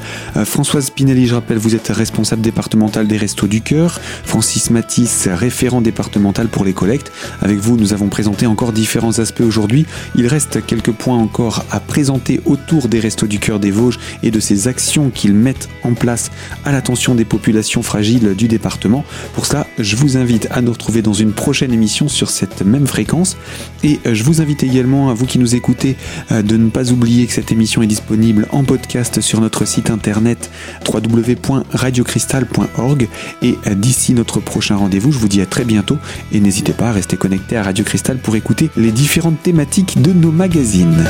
Françoise 0.45 0.91
Pinelli, 0.91 1.27
je 1.27 1.35
rappelle, 1.35 1.59
vous 1.59 1.75
êtes 1.75 1.89
responsable 1.89 2.43
départemental 2.43 3.07
des 3.07 3.17
Restos 3.17 3.47
du 3.47 3.61
Cœur. 3.61 4.01
Francis 4.25 4.71
Matisse, 4.71 5.29
référent 5.31 5.81
départemental 5.81 6.49
pour 6.49 6.65
les 6.65 6.73
collectes. 6.73 7.13
Avec 7.41 7.59
vous, 7.59 7.77
nous 7.77 7.93
avons 7.93 8.09
présenté 8.09 8.47
encore 8.47 8.73
différents 8.73 9.19
aspects 9.19 9.41
aujourd'hui. 9.41 9.87
Il 10.17 10.27
reste 10.27 10.65
quelques 10.65 10.93
points 10.93 11.19
encore 11.19 11.65
à 11.71 11.81
présenter 11.81 12.41
autour 12.45 12.89
des 12.89 13.01
Restos 13.01 13.27
du 13.27 13.39
Cœur 13.39 13.61
des 13.61 13.71
Vosges 13.71 13.99
et 14.23 14.31
de 14.31 14.41
ces 14.41 14.69
actions 14.69 15.11
qu'ils 15.11 15.35
mettent 15.35 15.69
en 15.83 15.95
place 15.95 16.31
à 16.65 16.73
l'attention 16.73 17.15
des 17.15 17.25
populations 17.25 17.83
fragiles 17.83 18.35
du 18.35 18.49
département. 18.49 19.05
Pour 19.35 19.47
cela, 19.47 19.67
je 19.79 19.97
vous 19.97 20.17
invite 20.17 20.49
à 20.51 20.61
nous 20.61 20.73
retrouver 20.73 21.03
dans 21.03 21.13
une 21.13 21.33
prochaine 21.33 21.73
émission 21.73 22.09
sur 22.09 22.31
cette 22.31 22.63
même 22.63 22.87
fréquence. 22.87 23.37
Et 23.83 24.01
je 24.05 24.23
vous 24.25 24.41
invite 24.41 24.63
également, 24.63 25.11
à 25.11 25.15
vous 25.15 25.27
qui 25.27 25.39
nous 25.39 25.55
écoutez, 25.55 25.97
euh, 26.33 26.43
de 26.43 26.57
ne 26.57 26.71
pas 26.71 26.91
oublier 26.91 27.27
que 27.27 27.33
cette 27.33 27.53
émission 27.53 27.83
est 27.83 27.87
disponible 27.87 28.47
en 28.51 28.65
podcast 28.65 29.21
sur 29.21 29.41
notre 29.41 29.65
site 29.65 29.84
internet 29.91 30.51
www.radiocristal.org. 30.87 33.09
Et 33.43 33.57
euh, 33.67 33.75
d'ici 33.75 34.15
notre 34.15 34.39
prochain 34.41 34.77
rendez-vous, 34.77 35.13
je 35.13 35.19
vous 35.19 35.29
dis 35.29 35.41
à 35.41 35.47
très 35.47 35.65
bientôt 35.65 35.97
et 36.33 36.41
n'hésitez 36.41 36.73
pas 36.73 36.89
à 36.89 36.93
rester 36.93 37.17
connecté 37.17 37.57
à 37.57 37.63
Radio 37.63 37.85
Cristal 37.85 38.19
pour 38.19 38.37
écouter 38.37 38.71
les 38.77 38.93
différentes 38.93 39.43
thématiques 39.43 40.03
de 40.03 40.13
nos 40.13 40.33
magazines. 40.33 41.05